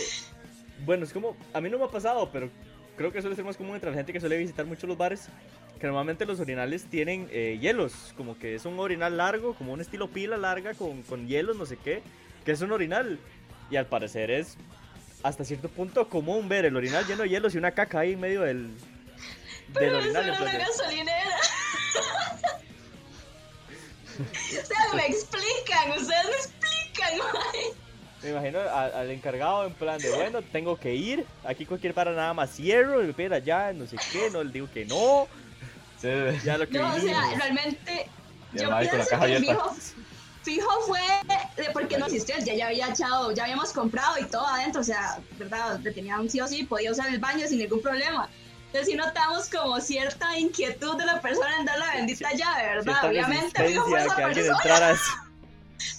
[0.84, 2.50] bueno, es como, a mí no me ha pasado, pero
[2.96, 5.28] creo que suele ser más común entre la gente que suele visitar mucho los bares,
[5.80, 9.80] que normalmente los orinales tienen eh, hielos, como que es un orinal largo, como un
[9.80, 12.02] estilo pila larga con, con hielos, no sé qué,
[12.44, 13.18] que es un orinal.
[13.70, 14.56] Y al parecer es
[15.22, 18.20] hasta cierto punto común ver el orinal lleno de hielos y una caca ahí en
[18.20, 18.74] medio del, del
[19.72, 20.28] Pero eso orinal.
[20.28, 21.24] era una gasolinera.
[24.20, 27.64] o sea, me explican, ustedes me explican, mae.
[28.22, 32.12] Me imagino a- al encargado en plan de, bueno, tengo que ir, aquí cualquier para
[32.12, 35.26] nada más cierro, y me pide allá, no sé qué, no le digo que no,
[36.00, 36.08] Sí,
[36.44, 37.36] ya lo que No, o sea, vinimos.
[37.38, 38.08] realmente,
[38.52, 39.76] yo el mae con la pienso caja que fijo,
[40.44, 41.00] fijo fue
[41.56, 44.84] de porque no existió, ya, ya había echado, ya habíamos comprado y todo adentro, o
[44.84, 48.28] sea, verdad, le tenían sí o sí, podía usar el baño sin ningún problema.
[48.66, 52.82] Entonces sí notamos como cierta inquietud de la persona en dar la bendita llave, ¿verdad?
[52.82, 54.98] Cierta Obviamente, amigo, fue resistencia esa persona.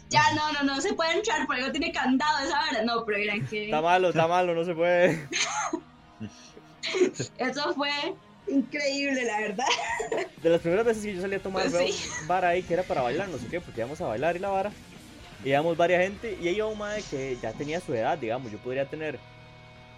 [0.09, 2.83] Ya, no, no, no se puede entrar, porque no tiene candado esa hora.
[2.83, 5.27] No, pero miren que Está malo, está malo, no se puede.
[7.37, 7.91] eso fue
[8.47, 9.65] increíble, la verdad.
[10.43, 12.09] De las primeras veces que yo salí a tomar Pues sí.
[12.27, 14.49] bar ahí que era para bailar, no sé qué, porque íbamos a bailar y la
[14.49, 14.71] vara.
[15.43, 18.51] Y íbamos varias gente y ahí iba un madre que ya tenía su edad, digamos,
[18.51, 19.19] yo podría tener,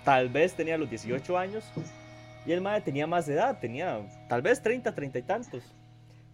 [0.03, 1.63] tal vez tenía los 18 años.
[2.45, 5.63] Y el madre tenía más edad, tenía tal vez 30, 30 y tantos.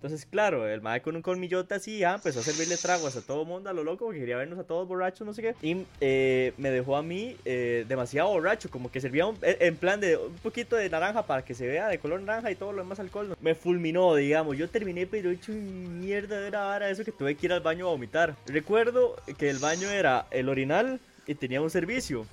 [0.04, 3.46] Entonces, claro, el madre con un colmillote así ya empezó a servirle tragos a todo
[3.46, 5.56] mundo, a lo loco, porque quería vernos a todos borrachos, no sé qué.
[5.62, 9.78] Y eh, me dejó a mí eh, demasiado borracho, como que servía un- eh, en
[9.78, 12.74] plan de un poquito de naranja para que se vea de color naranja y todo
[12.74, 13.30] lo demás alcohol.
[13.30, 13.38] ¿no?
[13.40, 14.58] Me fulminó, digamos.
[14.58, 17.62] Yo terminé, pero hecho un mierda de la vara eso que tuve que ir al
[17.62, 18.36] baño a vomitar.
[18.46, 22.26] Recuerdo que el baño era el orinal y tenía un servicio.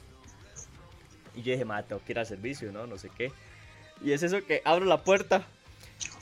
[1.37, 2.89] Y yo dije, madre, tengo que ir al servicio, ¿no?
[2.89, 3.31] No sé qué.
[4.03, 5.47] Y es eso que abro la puerta.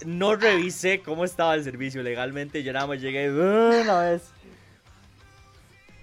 [0.05, 2.63] No revisé cómo estaba el servicio legalmente.
[2.63, 4.23] Yo nada más llegué una vez.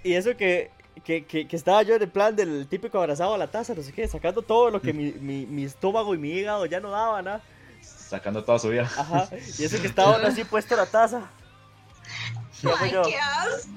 [0.02, 0.70] Y eso que,
[1.04, 3.82] que, que, que estaba yo en el plan del típico abrazado a la taza, no
[3.82, 6.90] sé qué, sacando todo lo que mi, mi, mi estómago y mi hígado ya no
[6.90, 7.40] daban, ¿no?
[7.82, 8.88] Sacando toda su vida.
[8.96, 9.28] Ajá.
[9.58, 11.28] Y eso que estaba así puesto la taza.
[12.78, 13.68] Ay, yo, qué asco.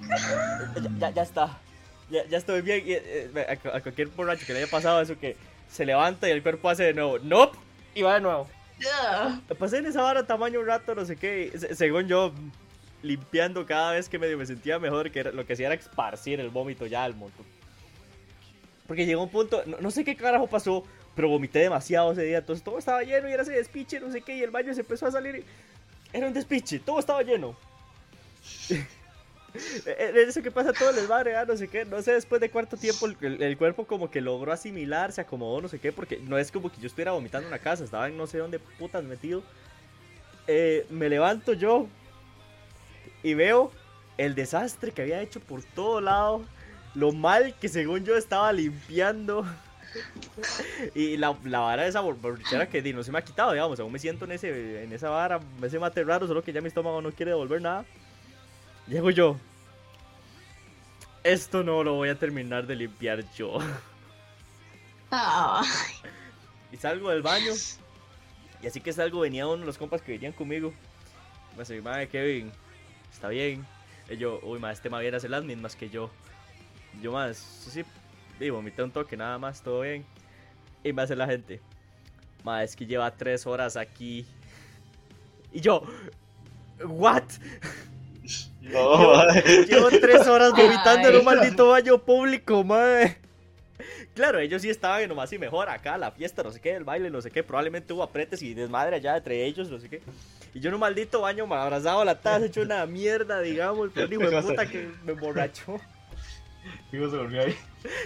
[0.75, 1.59] ya, ya, ya está.
[2.11, 2.83] Ya, ya estoy bien.
[2.85, 5.35] Y, eh, a, a cualquier borracho que le haya pasado eso que
[5.69, 7.19] se levanta y el cuerpo hace de nuevo.
[7.19, 7.57] Nope.
[7.95, 8.47] Y va de nuevo.
[9.57, 11.51] Pasé en esa vara tamaño un rato, no sé qué.
[11.57, 12.33] se- Según yo,
[13.01, 16.39] limpiando cada vez que medio me sentía mejor, que era- lo que hacía era esparcir
[16.39, 17.45] el vómito ya al montón.
[18.87, 20.83] Porque llegó un punto, no, no sé qué carajo pasó,
[21.15, 22.39] pero vomité demasiado ese día.
[22.39, 24.35] Entonces todo estaba lleno y era ese despiche, no sé qué.
[24.37, 25.35] Y el baño se empezó a salir.
[25.35, 27.55] y Era un despiche, todo estaba lleno.
[29.53, 32.13] Eh, eh, Eso que pasa todo en el bar, ah, no sé qué, no sé
[32.13, 35.79] después de cuánto tiempo el, el- cuerpo como que logró asimilar, se acomodó, no sé
[35.79, 38.27] qué, porque no es como que yo estuviera vomitando en la casa, estaba en no
[38.27, 39.43] sé dónde putas metido.
[40.47, 41.87] Eh, me levanto yo
[43.23, 43.71] y veo
[44.17, 46.43] el desastre que había hecho por todo lado,
[46.95, 49.45] lo mal que según yo estaba limpiando.
[50.95, 53.79] Y la, la vara de esa bor- borrachera que no se me ha quitado, digamos,
[53.79, 56.67] aún me siento en, ese, en esa vara, ese mate raro, solo que ya mi
[56.67, 57.85] estómago no quiere devolver nada.
[58.89, 59.37] Llego yo.
[61.23, 63.59] Esto no lo voy a terminar de limpiar yo.
[66.71, 67.53] Y salgo del baño.
[68.61, 70.73] Y así que salgo, venía uno de los compas que venían conmigo.
[71.53, 72.51] Me dice, madre, Kevin,
[73.11, 73.65] está bien.
[74.09, 76.09] Y yo, uy, ma, este ma viene a hacer las mismas que yo.
[77.01, 77.83] Yo más, sí,
[78.39, 80.05] sí, vomité un toque, nada más, todo bien.
[80.83, 81.61] Y me hace la gente,
[82.43, 84.25] ma, es que lleva tres horas aquí.
[85.51, 85.83] Y yo,
[86.83, 87.23] ¿what?
[88.61, 89.65] No, madre.
[89.65, 93.17] Llevo tres horas vomitando en un maldito baño público, madre.
[94.13, 96.83] Claro, ellos sí estaban en nomás y mejor acá, la fiesta, no sé qué, el
[96.83, 97.41] baile, no sé qué.
[97.41, 100.01] Probablemente hubo apretes y desmadre allá entre ellos, no sé qué.
[100.53, 103.91] Y yo en un maldito baño me abrazado a la taza, hecho una mierda, digamos.
[103.93, 105.79] Pero el hijo de puta que me emborrachó.
[106.91, 107.55] Digo, se volvió ahí.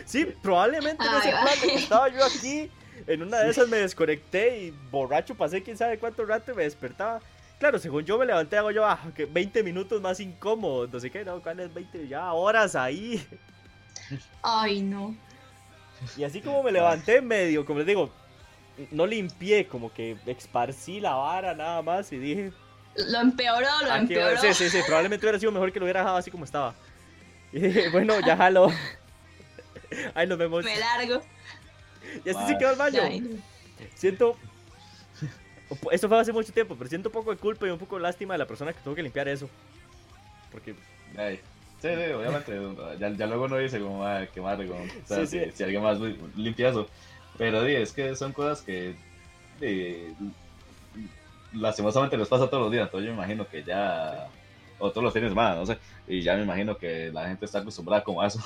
[0.06, 2.70] Sí, probablemente en ese plan que estaba yo aquí.
[3.08, 6.64] En una de esas me desconecté y borracho pasé quién sabe cuánto rato y me
[6.64, 7.22] despertaba.
[7.64, 11.10] Claro, según yo me levanté, hago yo, ah, que 20 minutos más incómodos, no sé
[11.10, 12.10] qué, no, ¿cuál es 20?
[12.10, 13.26] Ya horas ahí.
[14.42, 15.16] Ay, no.
[16.18, 18.12] Y así como me levanté medio, como les digo,
[18.92, 22.52] no limpié, como que esparcí la vara nada más y dije,
[22.98, 24.42] Lo empeoró, lo aquí, empeoró.
[24.42, 26.76] sí, sí, sí, probablemente hubiera sido mejor que lo hubiera dejado así como estaba.
[27.54, 28.74] Y dije, bueno, ya jalo.
[30.16, 30.66] Ahí nos vemos.
[30.66, 31.22] Me largo.
[32.26, 33.04] Y así se quedó el baño.
[33.06, 33.38] Ay, no.
[33.96, 34.38] Siento.
[35.92, 38.02] Esto fue hace mucho tiempo, pero siento un poco de culpa y un poco de
[38.04, 39.50] lástima de la persona que tuvo que limpiar eso.
[40.52, 40.76] Porque.
[41.18, 41.40] Ay,
[41.82, 42.58] Sí, sí, obviamente.
[42.98, 45.52] Ya, ya luego uno dice como, madre, qué madre, como, o sea, Sí, si, sí.
[45.54, 46.88] si alguien más li- limpia eso.
[47.38, 48.96] Pero di, es que son cosas que
[49.60, 50.16] di,
[51.54, 52.86] lastimosamente les pasa todos los días.
[52.86, 54.30] Entonces yo me imagino que ya,
[54.80, 55.78] o todos los fines de semana, no sé.
[56.08, 58.40] Y ya me imagino que la gente está acostumbrada como a eso.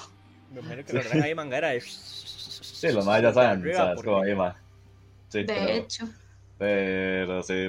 [0.51, 1.81] Me imagino que lo traen ahí mangara de.
[1.81, 4.01] Sí, los más ya saben, ¿sabes?
[4.01, 4.55] Como ahí, ma.
[5.29, 6.05] Sí, De pero, hecho.
[6.57, 7.67] Pero sí,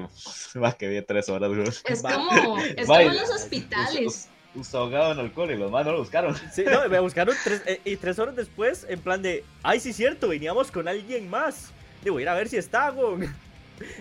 [0.59, 1.69] más que bien tres horas, güey.
[1.69, 4.29] Es como, es como en los hospitales.
[4.73, 6.35] Ahogado en alcohol y los más no lo buscaron.
[6.53, 9.93] Sí, no, me buscaron tres, eh, y tres horas después, en plan de, ay, sí,
[9.93, 11.71] cierto, veníamos con alguien más.
[12.03, 13.29] Digo, ir a ver si está, güey.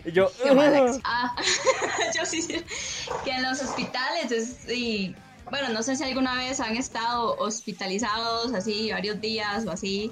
[0.05, 0.59] Y yo, "Ugh".
[0.59, 1.35] ex- Ah,
[2.17, 2.63] yo sí sé
[3.23, 5.13] que en los hospitales es, y
[5.51, 10.11] bueno, no sé si alguna vez han estado hospitalizados así varios días o así,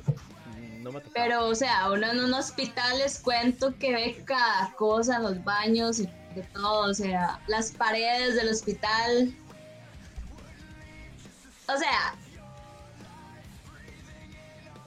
[0.86, 5.18] No me pero o sea, uno en un hospital les cuento que ve cada cosa
[5.18, 9.36] los baños y de todo, o sea, las paredes del hospital.
[11.68, 12.14] O sea,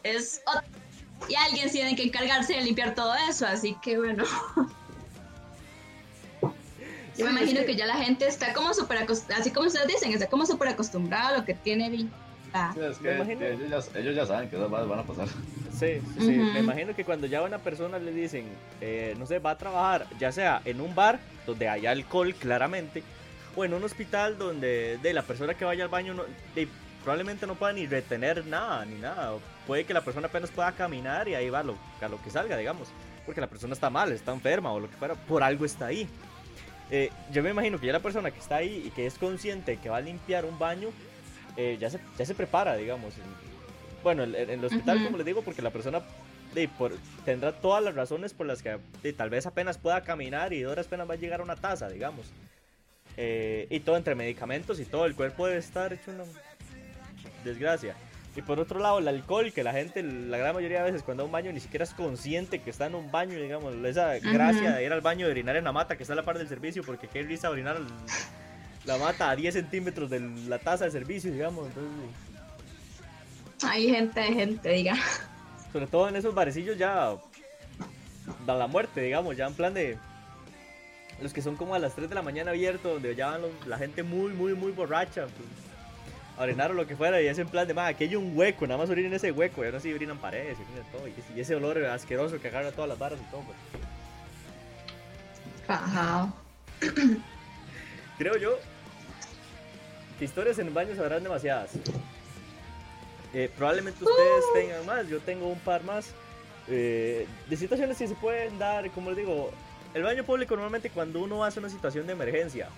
[0.04, 0.40] es
[1.28, 4.22] y alguien tiene que encargarse de limpiar todo eso, así que bueno.
[7.16, 7.74] Yo me imagino que...
[7.74, 11.30] ya la gente está como súper acostumbrada, así como ustedes dicen, está como súper acostumbrada
[11.30, 11.90] a lo que tiene
[12.74, 15.28] Sí, es que ellos, ya, ellos ya saben que esas cosas van a pasar.
[15.72, 16.30] Sí, sí, sí.
[16.30, 18.46] Me imagino que cuando ya a una persona le dicen,
[18.80, 23.02] eh, no sé, va a trabajar, ya sea en un bar donde haya alcohol, claramente,
[23.54, 26.68] o en un hospital donde de la persona que vaya al baño no, de,
[27.02, 29.34] probablemente no pueda ni retener nada, ni nada.
[29.34, 32.30] O puede que la persona apenas pueda caminar y ahí va lo, a lo que
[32.30, 32.88] salga, digamos.
[33.24, 36.08] Porque la persona está mal, está enferma o lo que fuera, por algo está ahí.
[36.90, 39.76] Eh, yo me imagino que ya la persona que está ahí y que es consciente
[39.76, 40.88] que va a limpiar un baño,
[41.58, 43.14] eh, ya, se, ya se prepara, digamos.
[44.04, 46.02] Bueno, en, el hospital, como les digo, porque la persona
[46.54, 48.78] de, por, tendrá todas las razones por las que
[49.16, 51.88] tal vez apenas pueda caminar y de horas apenas va a llegar a una taza,
[51.88, 52.26] digamos.
[53.16, 56.22] Eh, y todo entre medicamentos y todo, el cuerpo debe estar hecho una,
[57.42, 57.96] desgracia.
[58.36, 61.24] Y por otro lado, el alcohol, que la gente, la gran mayoría de veces cuando
[61.24, 64.16] va a un baño ni siquiera es consciente que está en un baño, digamos, esa
[64.20, 66.38] gracia de ir al baño de orinar en la mata que está a la par
[66.38, 67.78] del servicio, porque qué risa orinar
[68.88, 71.68] la mata a 10 centímetros de la taza de servicio, digamos.
[71.68, 71.92] Entonces,
[73.62, 74.96] hay gente, hay gente, diga.
[75.72, 77.14] Sobre todo en esos barecillos ya
[78.46, 79.98] da la muerte, digamos, ya en plan de
[81.20, 83.76] los que son como a las 3 de la mañana abiertos, donde ya van la
[83.76, 85.22] gente muy, muy, muy borracha.
[85.24, 85.48] Pues
[86.38, 88.66] orinar o lo que fuera, y es en plan de, más aquí hay un hueco,
[88.66, 91.56] nada más orinen en ese hueco, y ahora sí orinan paredes, y todo, y ese
[91.56, 93.42] olor asqueroso que agarra todas las barras y todo.
[93.42, 93.58] Pues.
[95.66, 96.32] Ajá.
[98.18, 98.56] Creo yo
[100.18, 101.70] que historias en baños habrán demasiadas.
[103.34, 104.54] Eh, probablemente ustedes uh.
[104.54, 106.12] tengan más, yo tengo un par más.
[106.70, 109.50] Eh, de situaciones que se pueden dar, como les digo,
[109.94, 112.68] el baño público normalmente cuando uno hace una situación de emergencia,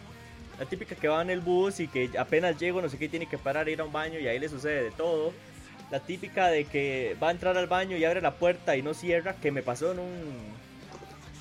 [0.59, 3.27] la típica que va en el bus y que apenas llego, no sé qué, tiene
[3.27, 5.33] que parar a ir a un baño y ahí le sucede de todo.
[5.91, 8.95] La típica de que va a entrar al baño y abre la puerta y no
[8.95, 10.37] cierra, que me pasó en un,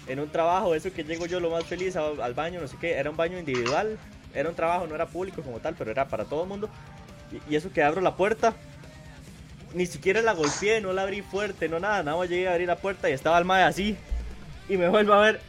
[0.07, 2.93] en un trabajo, eso que llego yo lo más feliz al baño, no sé qué,
[2.93, 3.99] era un baño individual,
[4.33, 6.69] era un trabajo, no era público como tal, pero era para todo el mundo.
[7.49, 8.53] Y, eso que abro la puerta,
[9.73, 12.67] ni siquiera la golpeé, no la abrí fuerte, no nada, nada más llegué a abrir
[12.67, 13.97] la puerta y estaba el mae así.
[14.67, 15.41] Y me vuelvo a ver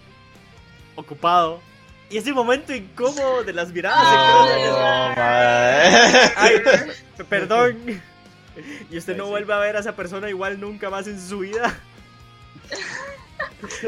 [0.96, 1.60] ocupado
[2.10, 4.04] y ese momento incómodo de las miradas.
[6.36, 6.54] Ay,
[7.28, 8.02] perdón.
[8.90, 11.78] Y usted no vuelve a ver a esa persona igual nunca más en su vida.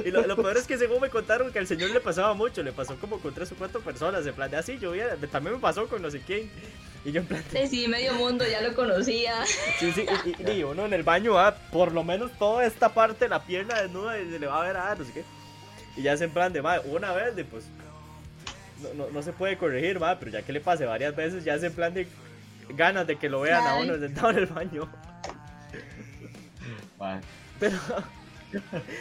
[0.04, 2.72] Y lo, peor es que según me contaron que al señor le pasaba mucho, le
[2.72, 4.92] pasó como con tres o cuatro personas, en plan de así, yo
[5.30, 6.50] también me pasó con no sé quién.
[7.04, 9.44] Y yo en plan Sí, sí, medio mundo ya lo conocía.
[9.78, 10.06] Sí, sí,
[10.46, 14.20] y, uno en el baño, va por lo menos toda esta parte, la pierna desnuda,
[14.20, 15.24] y se le va a ver a no sé qué.
[15.96, 17.64] Y ya es en plan de, madre, una vez, de pues
[18.96, 21.62] no, no, se puede corregir, va, pero ya que le pase varias veces, ya es
[21.62, 22.06] en plan de
[22.70, 24.88] ganas de que lo vean a uno sentado en el baño.
[27.58, 27.78] Pero.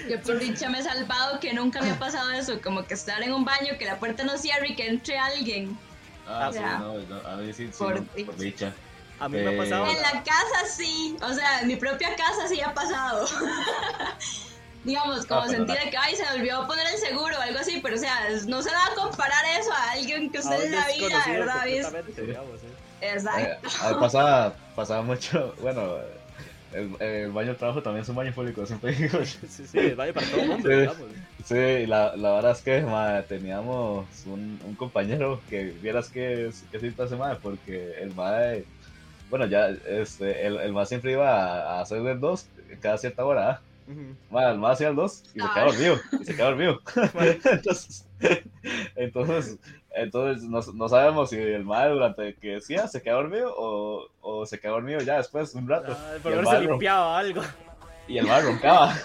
[0.10, 3.22] Yo por dicha me he salvado que nunca me ha pasado eso, como que estar
[3.22, 5.78] en un baño, que la puerta no cierre y que entre alguien.
[6.28, 8.04] Ah, sí, no, a mí sí, por,
[8.38, 8.74] dicha.
[9.20, 9.88] A mí me ha pasado.
[9.88, 13.28] En la casa sí, o sea, en mi propia casa sí ha pasado.
[14.84, 17.80] digamos, como ah, sentir que, ay, se me olvidó poner el seguro o algo así,
[17.84, 20.88] pero o sea, no se va a comparar eso a alguien que usted en la
[20.88, 21.68] vida, ¿verdad?
[23.02, 23.68] Exacto.
[23.68, 25.98] Eh, pasaba, pasaba mucho, bueno,
[26.74, 29.24] el, el, baño de trabajo también es un baño público, siempre digo.
[29.26, 30.98] Sí, sí, el baño para todo el mundo, sí, digamos.
[31.46, 37.06] Sí, la, la verdad es que teníamos un, un, compañero que vieras que, que cita
[37.06, 38.66] ese madre, porque el madre,
[39.30, 42.48] bueno, ya, este, el, el madre siempre iba a hacer del dos
[42.82, 43.62] cada cierta hora, ¿ah?
[44.30, 46.00] Bueno, más hacía el 2 y se quedaba dormido.
[46.20, 46.82] Y se quedaba dormido.
[47.52, 48.06] entonces,
[48.96, 49.60] entonces,
[49.94, 54.46] entonces no, no, sabemos si el madre durante que decía se quedaba dormido o, o
[54.46, 55.96] se quedaba dormido ya después un rato.
[55.98, 57.42] Ah, por se limpiaba algo.
[58.08, 58.96] Y el madre roncaba.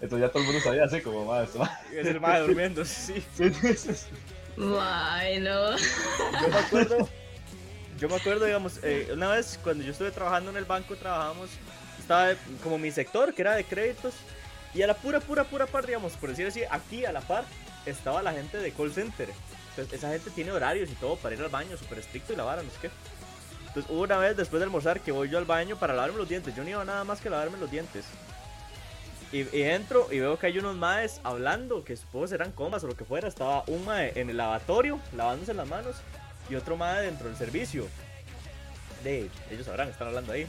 [0.00, 1.48] Entonces ya todo el mundo sabía así como madre.
[1.94, 3.24] Es el madre durmiendo, sí.
[3.36, 3.50] sí.
[4.56, 5.76] Bueno.
[5.76, 7.08] Yo me acuerdo,
[7.98, 11.50] yo me acuerdo, digamos, eh, una vez cuando yo estuve trabajando en el banco, trabajábamos
[11.98, 12.32] estaba
[12.62, 14.14] como mi sector, que era de créditos.
[14.74, 17.44] Y a la pura, pura, pura par, digamos, por decir así, aquí a la par
[17.86, 19.28] estaba la gente de call center.
[19.70, 22.62] Entonces, esa gente tiene horarios y todo para ir al baño, súper estricto y lavar,
[22.62, 22.90] no sé.
[23.68, 26.28] Entonces, hubo una vez después de almorzar que voy yo al baño para lavarme los
[26.28, 26.54] dientes.
[26.56, 28.04] Yo no iba nada más que lavarme los dientes.
[29.32, 32.96] Y, entro y veo que hay unos maes hablando, que supongo serán comas o lo
[32.96, 33.28] que fuera.
[33.28, 35.96] Estaba un mae en el lavatorio, lavándose las manos,
[36.48, 37.86] y otro mae dentro del servicio.
[39.04, 40.48] De, ellos sabrán, están hablando ahí.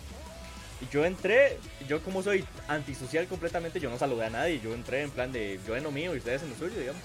[0.90, 1.58] Yo entré,
[1.88, 4.60] yo como soy antisocial completamente, yo no saludé a nadie.
[4.60, 7.02] Yo entré en plan de yo en lo mío y ustedes en lo suyo, digamos.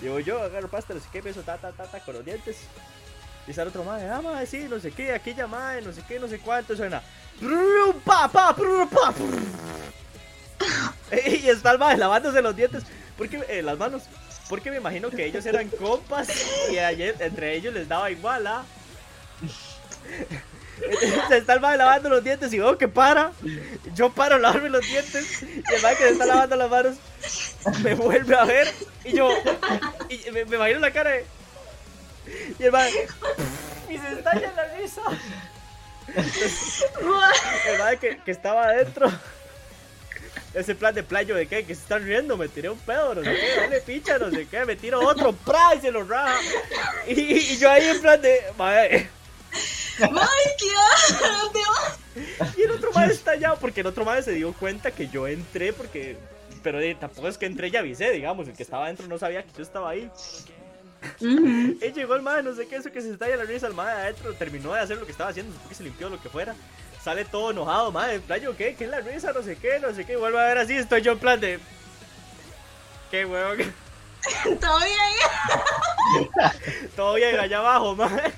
[0.00, 2.56] Digo yo, agarro pasta, no sé qué, beso, ta, ta, ta, ta, con los dientes.
[3.48, 6.18] Y sale otro madre, ah, madre, sí, no sé qué, aquella madre, no sé qué,
[6.18, 7.00] no sé cuánto, suena.
[8.04, 8.56] Pa, pa,
[11.26, 12.82] y está el madre lavándose los dientes.
[13.16, 14.02] Porque eh, las manos.
[14.48, 16.28] Porque me imagino que ellos eran compas
[16.70, 18.64] y ayer entre ellos les daba igual, ¿ah?
[21.28, 23.32] Se está el mae lavando los dientes y veo que para.
[23.94, 25.42] Yo paro a lavarme los dientes.
[25.42, 26.96] Y el mae que se está lavando las manos
[27.82, 28.72] me vuelve a ver.
[29.04, 29.30] Y yo.
[30.08, 31.26] Y me, me imagino la cara de.
[32.58, 32.90] Y el mae.
[33.88, 35.02] Y se estalla la risa.
[37.66, 39.10] El mae que, que estaba adentro.
[40.54, 43.22] Ese plan de playo de qué, que se están riendo, me tiré un pedo, no
[43.22, 45.74] sé qué, dale picha, no sé qué, me tiro otro, ¡pra!
[45.74, 46.34] y se lo raja.
[47.06, 49.10] Y, y yo ahí en plan de, mae.
[50.00, 51.26] ¡Ay, qué asco!
[51.26, 52.56] ¿Dónde vas?
[52.56, 55.26] Y el otro madre está allá, porque el otro madre se dio cuenta que yo
[55.26, 56.16] entré, porque.
[56.62, 58.48] Pero eh, tampoco es que entré y avisé, digamos.
[58.48, 60.10] El que estaba adentro no sabía que yo estaba ahí.
[61.20, 61.78] Ujú.
[61.80, 63.66] Y llegó el madre, no sé qué, eso que se estalla la risa.
[63.66, 66.20] El madre adentro terminó de hacer lo que estaba haciendo, supongo que se limpió lo
[66.20, 66.54] que fuera.
[67.02, 68.16] Sale todo enojado, madre.
[68.16, 68.74] En plan, yo, ¿qué?
[68.74, 69.32] ¿Qué es la risa?
[69.32, 70.14] No sé qué, no sé qué.
[70.14, 71.60] Y vuelve a ver así, estoy yo en plan de.
[73.10, 73.54] ¿Qué huevo?
[74.60, 76.40] ¿Todo bien?
[76.96, 78.32] Todo bien allá abajo, madre.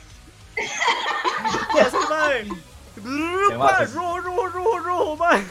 [1.75, 2.47] Y así, madre.
[3.57, 3.95] más?
[3.95, 5.45] Rojo, rojo, rojo, rojo, madre.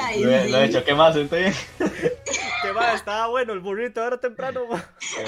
[0.00, 1.14] Ay, Lo, he- lo he hecho, ¿qué más?
[1.16, 4.84] Estoy Que madre, estaba bueno el burrito ahora temprano, madre.
[5.18, 5.24] Eh,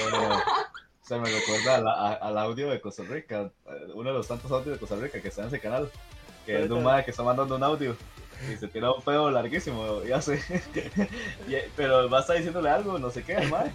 [1.01, 4.27] se me recuerda a la- a- al audio de Costa Rica, eh, uno de los
[4.27, 5.89] tantos audios de Costa Rica que está en ese canal,
[6.45, 7.95] que es de un madre que está mandando un audio
[8.51, 10.35] y se tira un pedo larguísimo y hace,
[11.47, 13.71] y- pero el va está diciéndole algo, no sé qué, madre,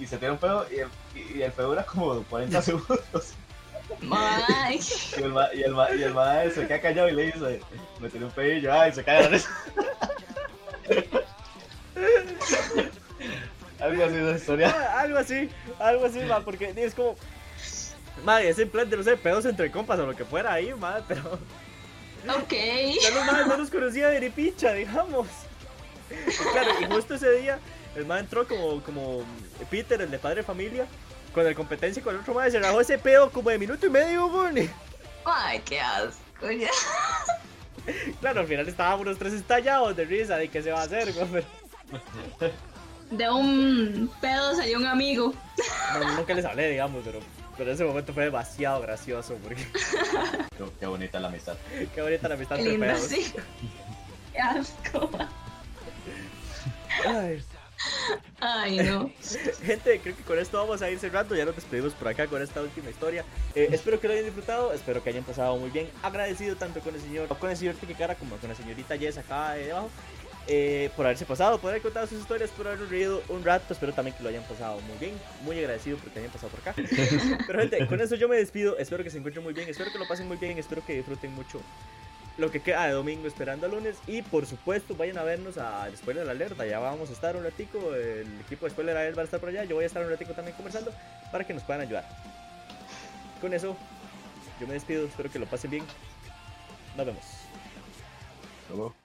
[0.00, 3.34] y se tira un pedo y el, y- el pedo dura como 40 segundos
[4.00, 7.60] y el, ma- y el, ma- y el madre se queda callado y le dice,
[8.00, 9.48] me tiré un pedillo, ay, se cae la risa.
[13.80, 14.74] Algo así de historia.
[14.76, 15.48] Ah, Algo así,
[15.80, 17.16] algo así, ma, porque es como.
[18.24, 20.72] Madre, es en plan de no sé, pedos entre compas o lo que fuera ahí,
[20.74, 21.22] madre, pero.
[22.38, 22.52] ok.
[23.02, 25.26] Ya los madres no los conocía de ni picha, digamos.
[26.10, 26.14] Y
[26.52, 27.58] claro, y justo ese día,
[27.96, 29.24] el madre entró como, como
[29.70, 30.86] Peter, el de padre de familia,
[31.34, 33.86] con el competencia y con el otro madre, se rajó ese pedo como de minuto
[33.86, 34.68] y medio, güey.
[35.24, 36.50] Ay, qué asco.
[36.50, 36.68] ya.
[38.20, 41.12] Claro, al final estábamos los tres estallados de risa de qué se va a hacer,
[41.12, 41.44] güey.
[42.38, 42.52] pero-
[43.10, 45.34] De un pedo salió un amigo.
[45.98, 47.18] No, nunca les hablé, digamos, pero,
[47.56, 49.66] pero ese momento fue demasiado gracioso, porque
[50.56, 51.56] Qué, qué bonita la amistad.
[51.92, 53.08] qué bonita la amistad Qué entre lindo, pedos.
[53.08, 53.32] sí.
[54.32, 55.10] Qué asco.
[57.04, 57.42] Ay.
[58.40, 59.10] Ay, no.
[59.62, 61.34] Gente, creo que con esto vamos a ir cerrando.
[61.36, 63.24] Ya nos despedimos por acá con esta última historia.
[63.54, 64.72] Eh, espero que lo hayan disfrutado.
[64.72, 65.90] Espero que hayan pasado muy bien.
[66.02, 69.52] Agradecido tanto con el señor, con el señor Tiquicara como con la señorita Jess acá
[69.54, 69.90] de abajo.
[70.46, 73.72] eh, por haberse pasado, por haber contado sus historias, por haber reído un rato.
[73.72, 75.20] Espero también que lo hayan pasado muy bien.
[75.40, 76.74] Muy agradecido porque hayan pasado por acá.
[77.46, 78.76] Pero gente, con eso yo me despido.
[78.78, 79.68] Espero que se encuentren muy bien.
[79.68, 80.58] Espero que lo pasen muy bien.
[80.58, 81.64] Espero que disfruten mucho
[82.38, 83.96] lo que queda de domingo esperando a lunes.
[84.06, 86.58] Y por supuesto, vayan a vernos a Spoiler Alert.
[86.60, 87.94] Allá vamos a estar un ratico.
[87.94, 89.64] El equipo de Spoiler Alert va a estar por allá.
[89.64, 90.92] Yo voy a estar un ratico también conversando
[91.30, 92.08] para que nos puedan ayudar.
[93.40, 93.76] Con eso,
[94.60, 95.06] yo me despido.
[95.06, 95.84] Espero que lo pasen bien.
[96.96, 97.24] Nos vemos.
[98.68, 99.01] Luego.